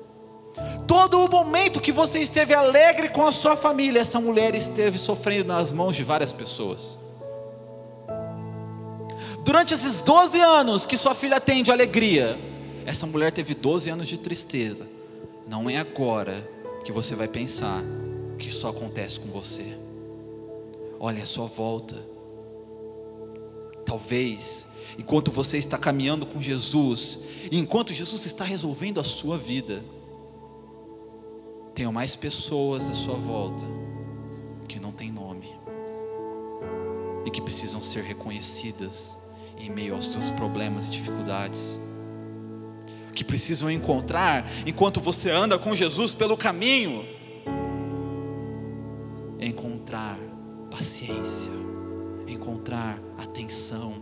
Todo 0.87 1.25
o 1.25 1.29
momento 1.29 1.81
que 1.81 1.93
você 1.93 2.21
esteve 2.21 2.55
alegre 2.55 3.09
com 3.09 3.27
a 3.27 3.33
sua 3.33 3.57
família, 3.57 4.01
essa 4.01 4.21
mulher 4.21 4.55
esteve 4.55 4.99
sofrendo 4.99 5.49
nas 5.49 5.73
mãos 5.73 5.97
de 5.97 6.05
várias 6.05 6.33
pessoas. 6.33 6.97
Durante 9.43 9.73
esses 9.73 10.01
12 10.01 10.39
anos 10.39 10.85
que 10.85 10.99
sua 10.99 11.15
filha 11.15 11.41
tem 11.41 11.63
de 11.63 11.71
alegria, 11.71 12.39
essa 12.85 13.07
mulher 13.07 13.33
teve 13.33 13.55
12 13.55 13.89
anos 13.89 14.09
de 14.09 14.19
tristeza. 14.19 14.87
Não 15.49 15.69
é 15.69 15.79
agora 15.79 16.49
que 16.85 16.93
você 16.93 17.15
vai 17.15 17.27
pensar 17.27 17.83
que 18.39 18.49
isso 18.49 18.69
acontece 18.69 19.19
com 19.19 19.29
você. 19.29 19.65
Olha 20.99 21.23
a 21.23 21.27
sua 21.27 21.47
volta. 21.47 21.97
Talvez, 23.85 24.67
enquanto 24.99 25.33
você 25.33 25.57
está 25.57 25.79
caminhando 25.79 26.27
com 26.27 26.41
Jesus, 26.41 27.21
e 27.51 27.59
enquanto 27.59 27.95
Jesus 27.95 28.27
está 28.27 28.45
resolvendo 28.45 29.01
a 29.01 29.05
sua 29.05 29.39
vida, 29.39 29.83
tenham 31.75 31.93
mais 31.93 32.15
pessoas 32.15 32.91
à 32.91 32.95
sua 32.95 33.15
volta 33.15 33.65
que 34.69 34.79
não 34.79 34.93
têm 34.93 35.11
nome 35.11 35.51
e 37.25 37.31
que 37.31 37.41
precisam 37.41 37.81
ser 37.81 38.05
reconhecidas 38.05 39.17
em 39.61 39.71
meio 39.71 39.95
aos 39.95 40.11
seus 40.11 40.31
problemas 40.31 40.87
e 40.87 40.91
dificuldades. 40.91 41.79
Que 43.15 43.23
precisam 43.23 43.71
encontrar 43.71 44.45
enquanto 44.67 45.01
você 45.01 45.31
anda 45.31 45.59
com 45.59 45.77
Jesus 45.77 46.15
pelo 46.15 46.37
caminho, 46.37 47.05
encontrar 49.39 50.19
paciência, 50.71 51.51
encontrar 52.27 52.99
atenção. 53.19 53.93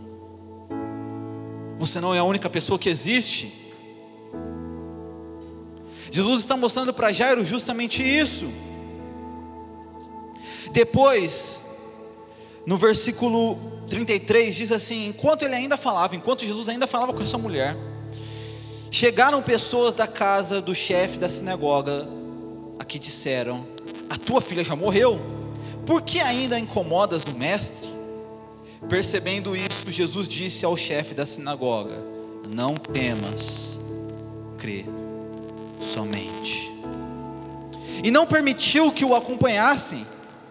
Você 1.77 1.99
não 1.99 2.13
é 2.13 2.19
a 2.19 2.23
única 2.23 2.49
pessoa 2.49 2.79
que 2.79 2.89
existe. 2.89 3.53
Jesus 6.11 6.41
está 6.41 6.55
mostrando 6.55 6.93
para 6.93 7.11
Jairo 7.11 7.45
justamente 7.45 8.03
isso. 8.03 8.51
Depois, 10.71 11.63
no 12.65 12.77
versículo 12.77 13.57
33, 13.89 14.55
diz 14.55 14.71
assim: 14.71 15.07
enquanto 15.07 15.43
ele 15.43 15.55
ainda 15.55 15.77
falava, 15.77 16.15
enquanto 16.15 16.45
Jesus 16.45 16.69
ainda 16.69 16.87
falava 16.87 17.13
com 17.13 17.21
essa 17.21 17.37
mulher, 17.37 17.75
chegaram 18.91 19.41
pessoas 19.41 19.93
da 19.93 20.07
casa 20.07 20.61
do 20.61 20.73
chefe 20.75 21.17
da 21.17 21.29
sinagoga 21.29 22.07
a 22.79 22.85
que 22.85 22.99
disseram: 22.99 23.65
A 24.09 24.17
tua 24.17 24.41
filha 24.41 24.63
já 24.63 24.75
morreu 24.75 25.39
por 25.89 26.03
que 26.03 26.19
ainda 26.19 26.59
incomodas 26.59 27.23
o 27.23 27.31
mestre? 27.31 27.89
Percebendo 28.87 29.55
isso, 29.55 29.89
Jesus 29.89 30.27
disse 30.27 30.63
ao 30.63 30.77
chefe 30.77 31.15
da 31.15 31.25
sinagoga: 31.25 31.97
Não 32.47 32.75
temas, 32.75 33.79
crê 34.59 34.85
somente. 35.81 36.71
E 38.03 38.11
não 38.11 38.27
permitiu 38.27 38.91
que 38.91 39.03
o 39.03 39.15
acompanhassem, 39.15 40.05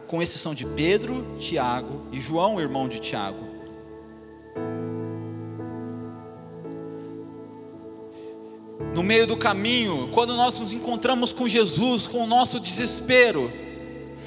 com 0.09 0.23
exceção 0.23 0.55
de 0.55 0.65
Pedro, 0.65 1.37
Tiago 1.39 2.03
e 2.11 2.21
João, 2.21 2.59
irmão 2.59 2.89
de 2.89 2.99
Tiago. 2.99 3.47
No 8.95 9.03
meio 9.03 9.27
do 9.27 9.37
caminho, 9.37 10.09
quando 10.13 10.35
nós 10.35 10.59
nos 10.59 10.73
encontramos 10.73 11.33
com 11.33 11.47
Jesus, 11.47 12.07
com 12.07 12.25
o 12.25 12.27
nosso 12.27 12.59
desespero, 12.59 13.53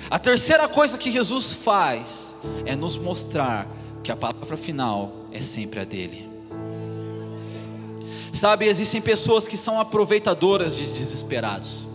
a 0.09 0.19
terceira 0.19 0.67
coisa 0.67 0.97
que 0.97 1.11
Jesus 1.11 1.53
faz 1.53 2.37
é 2.65 2.75
nos 2.75 2.95
mostrar 2.95 3.67
que 4.03 4.11
a 4.11 4.15
palavra 4.15 4.55
final 4.55 5.11
é 5.31 5.41
sempre 5.41 5.79
a 5.79 5.83
dele. 5.83 6.29
Sabe, 8.31 8.65
existem 8.65 9.01
pessoas 9.01 9.47
que 9.47 9.57
são 9.57 9.79
aproveitadoras 9.79 10.77
de 10.77 10.85
desesperados. 10.85 11.90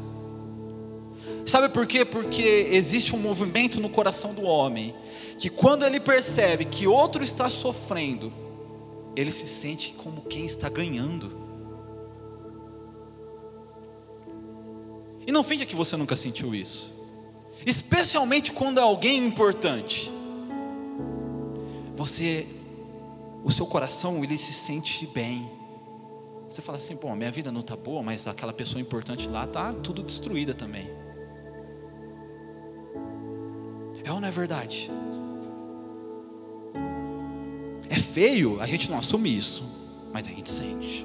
Sabe 1.47 1.69
por 1.69 1.87
quê? 1.87 2.05
Porque 2.05 2.69
existe 2.73 3.15
um 3.15 3.19
movimento 3.19 3.81
no 3.81 3.89
coração 3.89 4.35
do 4.35 4.43
homem 4.43 4.95
que 5.39 5.49
quando 5.49 5.85
ele 5.85 6.01
percebe 6.01 6.65
que 6.65 6.87
outro 6.87 7.23
está 7.23 7.49
sofrendo, 7.49 8.33
ele 9.15 9.31
se 9.31 9.47
sente 9.47 9.95
como 9.95 10.23
quem 10.23 10.45
está 10.45 10.69
ganhando. 10.69 11.31
E 15.27 15.33
não 15.33 15.45
finja 15.45 15.65
que 15.65 15.77
você 15.77 15.97
nunca 15.97 16.17
sentiu 16.17 16.55
isso 16.55 16.97
especialmente 17.65 18.53
quando 18.53 18.79
é 18.79 18.83
alguém 18.83 19.27
importante. 19.27 20.11
Você, 21.95 22.47
o 23.43 23.51
seu 23.51 23.67
coração, 23.67 24.23
ele 24.23 24.37
se 24.39 24.53
sente 24.53 25.05
bem. 25.07 25.51
Você 26.49 26.63
fala 26.63 26.79
assim, 26.79 26.95
bom, 26.95 27.15
minha 27.17 27.33
vida 27.33 27.51
não 27.51 27.61
está 27.61 27.75
boa, 27.75 28.03
mas 28.03 28.29
aquela 28.29 28.53
pessoa 28.53 28.81
importante 28.81 29.29
lá 29.29 29.45
está 29.45 29.73
tudo 29.73 30.03
destruída 30.03 30.55
também. 30.55 30.89
É 34.07 34.13
ou 34.13 34.21
não 34.21 34.29
é 34.29 34.31
verdade? 34.31 34.89
É 37.91 37.99
feio, 37.99 38.61
a 38.61 38.67
gente 38.67 38.89
não 38.89 39.01
assume 39.01 39.37
isso, 39.37 39.65
mas 40.13 40.29
a 40.29 40.31
gente 40.31 40.49
sente. 40.49 41.05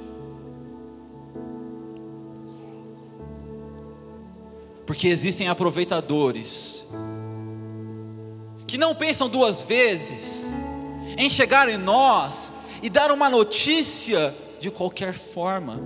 Porque 4.85 5.07
existem 5.07 5.49
aproveitadores 5.49 6.85
que 8.67 8.77
não 8.77 8.93
pensam 8.93 9.27
duas 9.27 9.63
vezes 9.63 10.53
em 11.17 11.27
chegar 11.27 11.67
em 11.69 11.77
nós 11.77 12.53
e 12.83 12.89
dar 12.89 13.11
uma 13.11 13.31
notícia 13.31 14.35
de 14.59 14.69
qualquer 14.69 15.15
forma. 15.15 15.79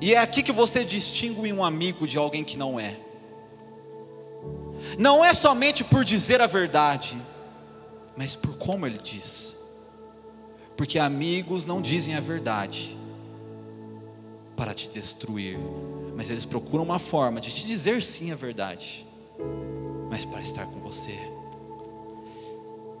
E 0.00 0.14
é 0.14 0.18
aqui 0.18 0.44
que 0.44 0.52
você 0.52 0.84
distingue 0.84 1.52
um 1.52 1.64
amigo 1.64 2.06
de 2.06 2.16
alguém 2.16 2.44
que 2.44 2.56
não 2.56 2.78
é. 2.78 3.05
Não 4.98 5.24
é 5.24 5.34
somente 5.34 5.84
por 5.84 6.04
dizer 6.04 6.40
a 6.40 6.46
verdade, 6.46 7.16
mas 8.16 8.34
por 8.34 8.56
como 8.56 8.86
ele 8.86 8.98
diz. 8.98 9.56
Porque 10.76 10.98
amigos 10.98 11.66
não 11.66 11.80
dizem 11.80 12.14
a 12.14 12.20
verdade 12.20 12.96
para 14.56 14.72
te 14.72 14.88
destruir, 14.88 15.58
mas 16.14 16.30
eles 16.30 16.46
procuram 16.46 16.84
uma 16.84 16.98
forma 16.98 17.40
de 17.40 17.50
te 17.50 17.66
dizer 17.66 18.02
sim 18.02 18.32
a 18.32 18.34
verdade, 18.34 19.06
mas 20.10 20.24
para 20.24 20.40
estar 20.40 20.64
com 20.66 20.80
você. 20.80 21.14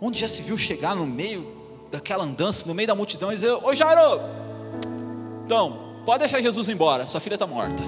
Onde 0.00 0.18
já 0.18 0.28
se 0.28 0.42
viu 0.42 0.58
chegar 0.58 0.94
no 0.94 1.06
meio 1.06 1.50
daquela 1.90 2.24
andança, 2.24 2.66
no 2.66 2.74
meio 2.74 2.86
da 2.86 2.94
multidão, 2.94 3.32
e 3.32 3.34
dizer: 3.34 3.52
Ô 3.52 3.74
Jairo, 3.74 4.20
então, 5.44 6.02
pode 6.04 6.20
deixar 6.20 6.42
Jesus 6.42 6.68
embora, 6.68 7.06
sua 7.06 7.20
filha 7.20 7.34
está 7.34 7.46
morta. 7.46 7.82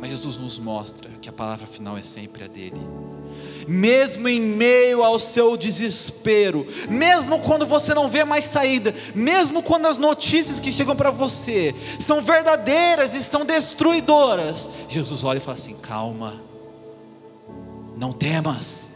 Mas 0.00 0.10
Jesus 0.10 0.38
nos 0.38 0.58
mostra 0.58 1.10
que 1.20 1.28
a 1.28 1.32
palavra 1.32 1.66
final 1.66 1.98
é 1.98 2.02
sempre 2.02 2.44
a 2.44 2.46
dele. 2.48 2.80
mesmo 3.68 4.26
em 4.26 4.40
meio 4.40 5.04
ao 5.04 5.18
seu 5.18 5.56
desespero, 5.56 6.66
mesmo 6.88 7.38
quando 7.40 7.66
você 7.66 7.92
não 7.92 8.08
vê 8.08 8.24
mais 8.24 8.46
saída, 8.46 8.92
mesmo 9.14 9.62
quando 9.62 9.86
as 9.86 9.98
notícias 9.98 10.58
que 10.58 10.72
chegam 10.72 10.96
para 10.96 11.10
você 11.10 11.74
são 11.98 12.22
verdadeiras 12.22 13.14
e 13.14 13.22
são 13.22 13.44
destruidoras, 13.44 14.68
Jesus 14.88 15.22
olha 15.22 15.36
e 15.36 15.40
fala 15.40 15.56
assim: 15.56 15.74
calma, 15.74 16.40
não 17.96 18.12
temas, 18.12 18.90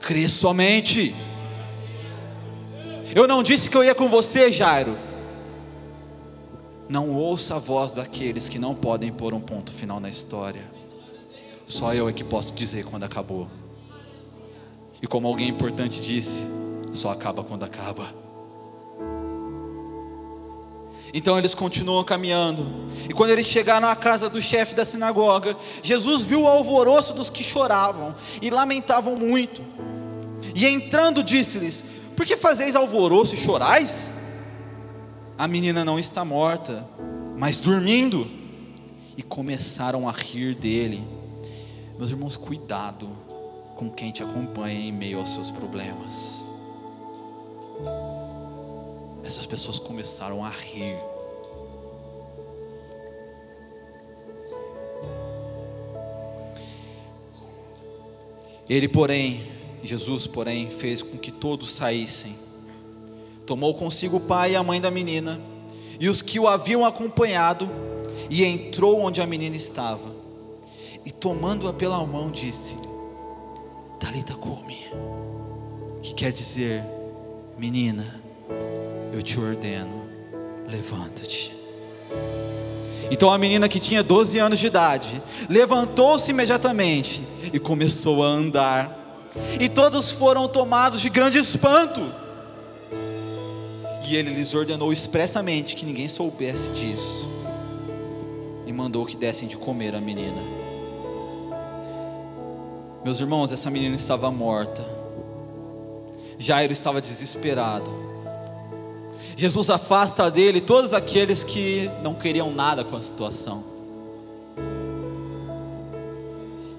crê 0.00 0.28
somente. 0.28 1.14
Eu 3.14 3.26
não 3.26 3.42
disse 3.42 3.70
que 3.70 3.76
eu 3.76 3.84
ia 3.84 3.94
com 3.94 4.08
você, 4.08 4.50
Jairo. 4.52 4.98
Não 6.90 7.10
ouça 7.10 7.54
a 7.54 7.58
voz 7.60 7.92
daqueles 7.92 8.48
que 8.48 8.58
não 8.58 8.74
podem 8.74 9.12
pôr 9.12 9.32
um 9.32 9.38
ponto 9.38 9.72
final 9.72 10.00
na 10.00 10.08
história. 10.08 10.64
Só 11.64 11.94
eu 11.94 12.08
é 12.08 12.12
que 12.12 12.24
posso 12.24 12.52
dizer 12.52 12.84
quando 12.84 13.04
acabou. 13.04 13.46
E 15.00 15.06
como 15.06 15.28
alguém 15.28 15.48
importante 15.48 16.00
disse, 16.02 16.42
só 16.92 17.12
acaba 17.12 17.44
quando 17.44 17.62
acaba. 17.62 18.12
Então 21.14 21.38
eles 21.38 21.54
continuam 21.54 22.02
caminhando. 22.02 22.66
E 23.08 23.12
quando 23.12 23.30
eles 23.30 23.46
chegaram 23.46 23.86
à 23.86 23.94
casa 23.94 24.28
do 24.28 24.42
chefe 24.42 24.74
da 24.74 24.84
sinagoga, 24.84 25.56
Jesus 25.84 26.24
viu 26.24 26.42
o 26.42 26.48
alvoroço 26.48 27.14
dos 27.14 27.30
que 27.30 27.44
choravam 27.44 28.12
e 28.42 28.50
lamentavam 28.50 29.14
muito. 29.14 29.62
E 30.56 30.66
entrando, 30.66 31.22
disse-lhes: 31.22 31.84
Por 32.16 32.26
que 32.26 32.36
fazeis 32.36 32.74
alvoroço 32.74 33.36
e 33.36 33.38
chorais? 33.38 34.10
A 35.40 35.48
menina 35.48 35.86
não 35.86 35.98
está 35.98 36.22
morta, 36.22 36.86
mas 37.38 37.56
dormindo. 37.56 38.30
E 39.16 39.22
começaram 39.22 40.06
a 40.06 40.12
rir 40.12 40.54
dele. 40.54 41.02
Meus 41.96 42.10
irmãos, 42.10 42.36
cuidado 42.36 43.08
com 43.74 43.90
quem 43.90 44.12
te 44.12 44.22
acompanha 44.22 44.78
em 44.78 44.92
meio 44.92 45.18
aos 45.18 45.32
seus 45.32 45.50
problemas. 45.50 46.44
Essas 49.24 49.46
pessoas 49.46 49.78
começaram 49.78 50.44
a 50.44 50.50
rir. 50.50 50.94
Ele, 58.68 58.88
porém, 58.88 59.42
Jesus, 59.82 60.26
porém, 60.26 60.68
fez 60.70 61.00
com 61.00 61.16
que 61.16 61.32
todos 61.32 61.72
saíssem. 61.72 62.49
Tomou 63.50 63.74
consigo 63.74 64.18
o 64.18 64.20
pai 64.20 64.52
e 64.52 64.54
a 64.54 64.62
mãe 64.62 64.80
da 64.80 64.92
menina 64.92 65.40
e 65.98 66.08
os 66.08 66.22
que 66.22 66.38
o 66.38 66.46
haviam 66.46 66.86
acompanhado 66.86 67.68
e 68.30 68.44
entrou 68.44 69.00
onde 69.00 69.20
a 69.20 69.26
menina 69.26 69.56
estava 69.56 70.08
e 71.04 71.10
tomando-a 71.10 71.72
pela 71.72 71.98
mão 72.06 72.30
disse: 72.30 72.76
Talita 73.98 74.34
come, 74.34 74.78
que 76.00 76.14
quer 76.14 76.30
dizer, 76.30 76.84
menina, 77.58 78.22
eu 79.12 79.20
te 79.20 79.36
ordeno, 79.40 80.04
levanta-te. 80.68 81.52
Então 83.10 83.32
a 83.32 83.36
menina 83.36 83.68
que 83.68 83.80
tinha 83.80 84.04
12 84.04 84.38
anos 84.38 84.60
de 84.60 84.68
idade 84.68 85.20
levantou-se 85.48 86.30
imediatamente 86.30 87.20
e 87.52 87.58
começou 87.58 88.22
a 88.22 88.28
andar. 88.28 88.96
E 89.58 89.68
todos 89.68 90.12
foram 90.12 90.46
tomados 90.46 91.00
de 91.00 91.08
grande 91.08 91.38
espanto. 91.38 92.19
E 94.10 94.16
ele 94.16 94.30
lhes 94.30 94.54
ordenou 94.54 94.92
expressamente 94.92 95.76
que 95.76 95.86
ninguém 95.86 96.08
soubesse 96.08 96.72
disso. 96.72 97.28
E 98.66 98.72
mandou 98.72 99.06
que 99.06 99.16
dessem 99.16 99.46
de 99.46 99.56
comer 99.56 99.94
a 99.94 100.00
menina. 100.00 100.42
Meus 103.04 103.20
irmãos, 103.20 103.52
essa 103.52 103.70
menina 103.70 103.94
estava 103.94 104.28
morta. 104.28 104.84
Jairo 106.40 106.72
estava 106.72 107.00
desesperado. 107.00 107.88
Jesus 109.36 109.70
afasta 109.70 110.28
dele 110.28 110.60
todos 110.60 110.92
aqueles 110.92 111.44
que 111.44 111.88
não 112.02 112.12
queriam 112.12 112.50
nada 112.50 112.82
com 112.82 112.96
a 112.96 113.02
situação. 113.02 113.62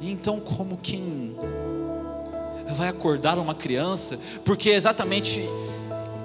E 0.01 0.11
então, 0.11 0.37
como 0.37 0.75
quem 0.75 1.33
vai 2.75 2.89
acordar 2.89 3.39
uma 3.39 3.55
criança? 3.55 4.19
Porque 4.43 4.71
é 4.71 4.75
exatamente 4.75 5.39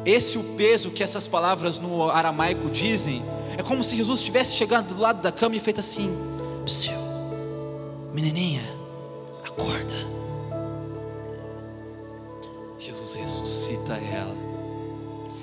esse 0.06 0.38
o 0.38 0.44
peso 0.56 0.90
que 0.90 1.02
essas 1.02 1.26
palavras 1.26 1.78
no 1.78 2.08
aramaico 2.10 2.70
dizem. 2.70 3.22
É 3.58 3.62
como 3.62 3.82
se 3.82 3.96
Jesus 3.96 4.22
tivesse 4.22 4.54
chegado 4.54 4.94
do 4.94 5.00
lado 5.00 5.20
da 5.20 5.32
cama 5.32 5.56
e 5.56 5.60
feito 5.60 5.80
assim: 5.80 6.10
menininha 8.14 8.62
acorda. 9.44 10.16
Jesus 12.78 13.14
ressuscita 13.14 13.94
ela. 13.94 14.34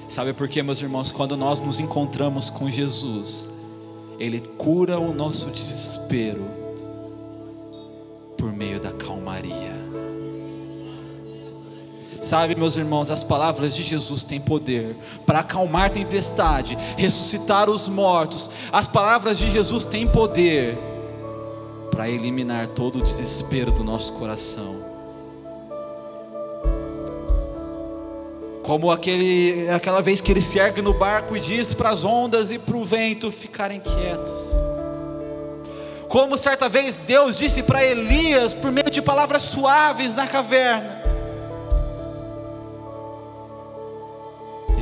Sabe 0.07 0.31
por 0.31 0.47
quê, 0.47 0.63
meus 0.63 0.81
irmãos? 0.81 1.11
Quando 1.11 1.35
nós 1.35 1.59
nos 1.59 1.79
encontramos 1.79 2.49
com 2.49 2.69
Jesus, 2.69 3.49
Ele 4.19 4.39
cura 4.57 4.99
o 4.99 5.13
nosso 5.13 5.49
desespero 5.49 6.45
por 8.37 8.53
meio 8.53 8.79
da 8.79 8.91
calmaria. 8.91 9.82
Sabe, 12.23 12.55
meus 12.55 12.77
irmãos, 12.77 13.11
as 13.11 13.21
palavras 13.21 13.75
de 13.75 13.83
Jesus 13.83 14.23
têm 14.23 14.39
poder 14.39 14.95
para 15.25 15.39
acalmar 15.39 15.89
tempestade, 15.89 16.77
ressuscitar 16.97 17.69
os 17.69 17.89
mortos. 17.89 18.49
As 18.71 18.87
palavras 18.87 19.37
de 19.37 19.51
Jesus 19.51 19.83
têm 19.83 20.07
poder 20.07 20.77
para 21.91 22.09
eliminar 22.09 22.67
todo 22.67 22.99
o 22.99 23.01
desespero 23.01 23.71
do 23.71 23.83
nosso 23.83 24.13
coração. 24.13 24.77
Como 28.63 28.89
aquele, 28.89 29.69
aquela 29.69 30.01
vez 30.01 30.21
que 30.21 30.31
ele 30.31 30.39
se 30.39 30.57
ergue 30.57 30.81
no 30.81 30.93
barco 30.93 31.35
e 31.35 31.41
diz 31.41 31.73
para 31.73 31.89
as 31.89 32.05
ondas 32.05 32.53
e 32.53 32.57
para 32.57 32.77
o 32.77 32.85
vento 32.85 33.29
ficarem 33.31 33.81
quietos. 33.81 34.51
Como 36.07 36.37
certa 36.37 36.69
vez 36.69 36.95
Deus 37.05 37.37
disse 37.37 37.61
para 37.61 37.83
Elias 37.83 38.53
por 38.53 38.71
meio 38.71 38.89
de 38.89 39.01
palavras 39.01 39.41
suaves 39.41 40.15
na 40.15 40.25
caverna. 40.25 41.02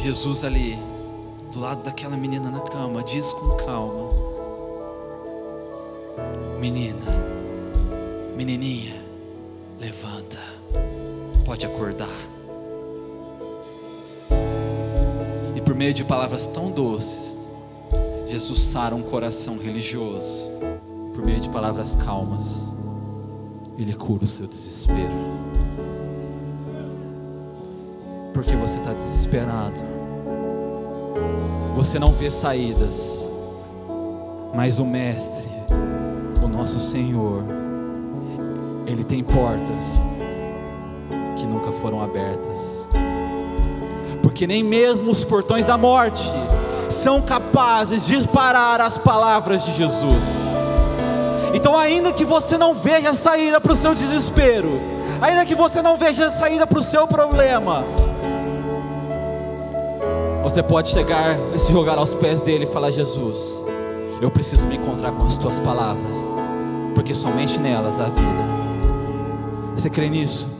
Jesus 0.01 0.43
ali, 0.43 0.79
do 1.53 1.59
lado 1.59 1.83
daquela 1.83 2.17
menina 2.17 2.49
na 2.49 2.61
cama, 2.61 3.03
diz 3.03 3.31
com 3.33 3.55
calma: 3.57 4.09
Menina, 6.59 7.05
menininha, 8.35 8.99
levanta, 9.79 10.39
pode 11.45 11.67
acordar. 11.67 12.09
E 15.55 15.61
por 15.61 15.75
meio 15.75 15.93
de 15.93 16.03
palavras 16.03 16.47
tão 16.47 16.71
doces, 16.71 17.37
Jesus 18.25 18.59
sara 18.59 18.95
um 18.95 19.03
coração 19.03 19.59
religioso. 19.59 20.47
Por 21.13 21.23
meio 21.23 21.39
de 21.39 21.49
palavras 21.51 21.93
calmas, 21.93 22.73
Ele 23.77 23.93
cura 23.93 24.23
o 24.23 24.27
seu 24.27 24.47
desespero. 24.47 25.51
Porque 28.33 28.55
você 28.55 28.79
está 28.79 28.93
desesperado, 28.93 29.90
você 31.75 31.97
não 31.99 32.11
vê 32.11 32.29
saídas, 32.29 33.27
mas 34.53 34.79
o 34.79 34.85
Mestre 34.85 35.51
nosso 36.61 36.79
Senhor, 36.79 37.43
Ele 38.85 39.03
tem 39.03 39.23
portas 39.23 39.99
que 41.35 41.47
nunca 41.47 41.71
foram 41.71 42.03
abertas, 42.03 42.87
porque 44.21 44.45
nem 44.45 44.63
mesmo 44.63 45.09
os 45.09 45.23
portões 45.23 45.65
da 45.65 45.75
morte 45.75 46.29
são 46.87 47.19
capazes 47.19 48.05
de 48.05 48.27
parar 48.27 48.79
as 48.79 48.99
palavras 48.99 49.65
de 49.65 49.71
Jesus. 49.73 50.35
Então, 51.51 51.75
ainda 51.75 52.13
que 52.13 52.25
você 52.25 52.59
não 52.59 52.75
veja 52.75 53.15
saída 53.15 53.59
para 53.59 53.73
o 53.73 53.75
seu 53.75 53.95
desespero, 53.95 54.79
ainda 55.19 55.45
que 55.47 55.55
você 55.55 55.81
não 55.81 55.97
veja 55.97 56.29
saída 56.29 56.67
para 56.67 56.77
o 56.77 56.83
seu 56.83 57.07
problema, 57.07 57.83
você 60.51 60.61
pode 60.61 60.89
chegar 60.89 61.37
e 61.55 61.59
se 61.59 61.71
jogar 61.71 61.97
aos 61.97 62.13
pés 62.13 62.41
dele 62.41 62.65
e 62.65 62.67
falar: 62.67 62.91
Jesus, 62.91 63.63
eu 64.21 64.29
preciso 64.29 64.67
me 64.67 64.75
encontrar 64.75 65.11
com 65.13 65.23
as 65.23 65.37
tuas 65.37 65.61
palavras, 65.61 66.35
porque 66.93 67.15
somente 67.15 67.57
nelas 67.57 68.01
há 68.01 68.05
vida. 68.05 68.51
Você 69.73 69.89
crê 69.89 70.09
nisso? 70.09 70.50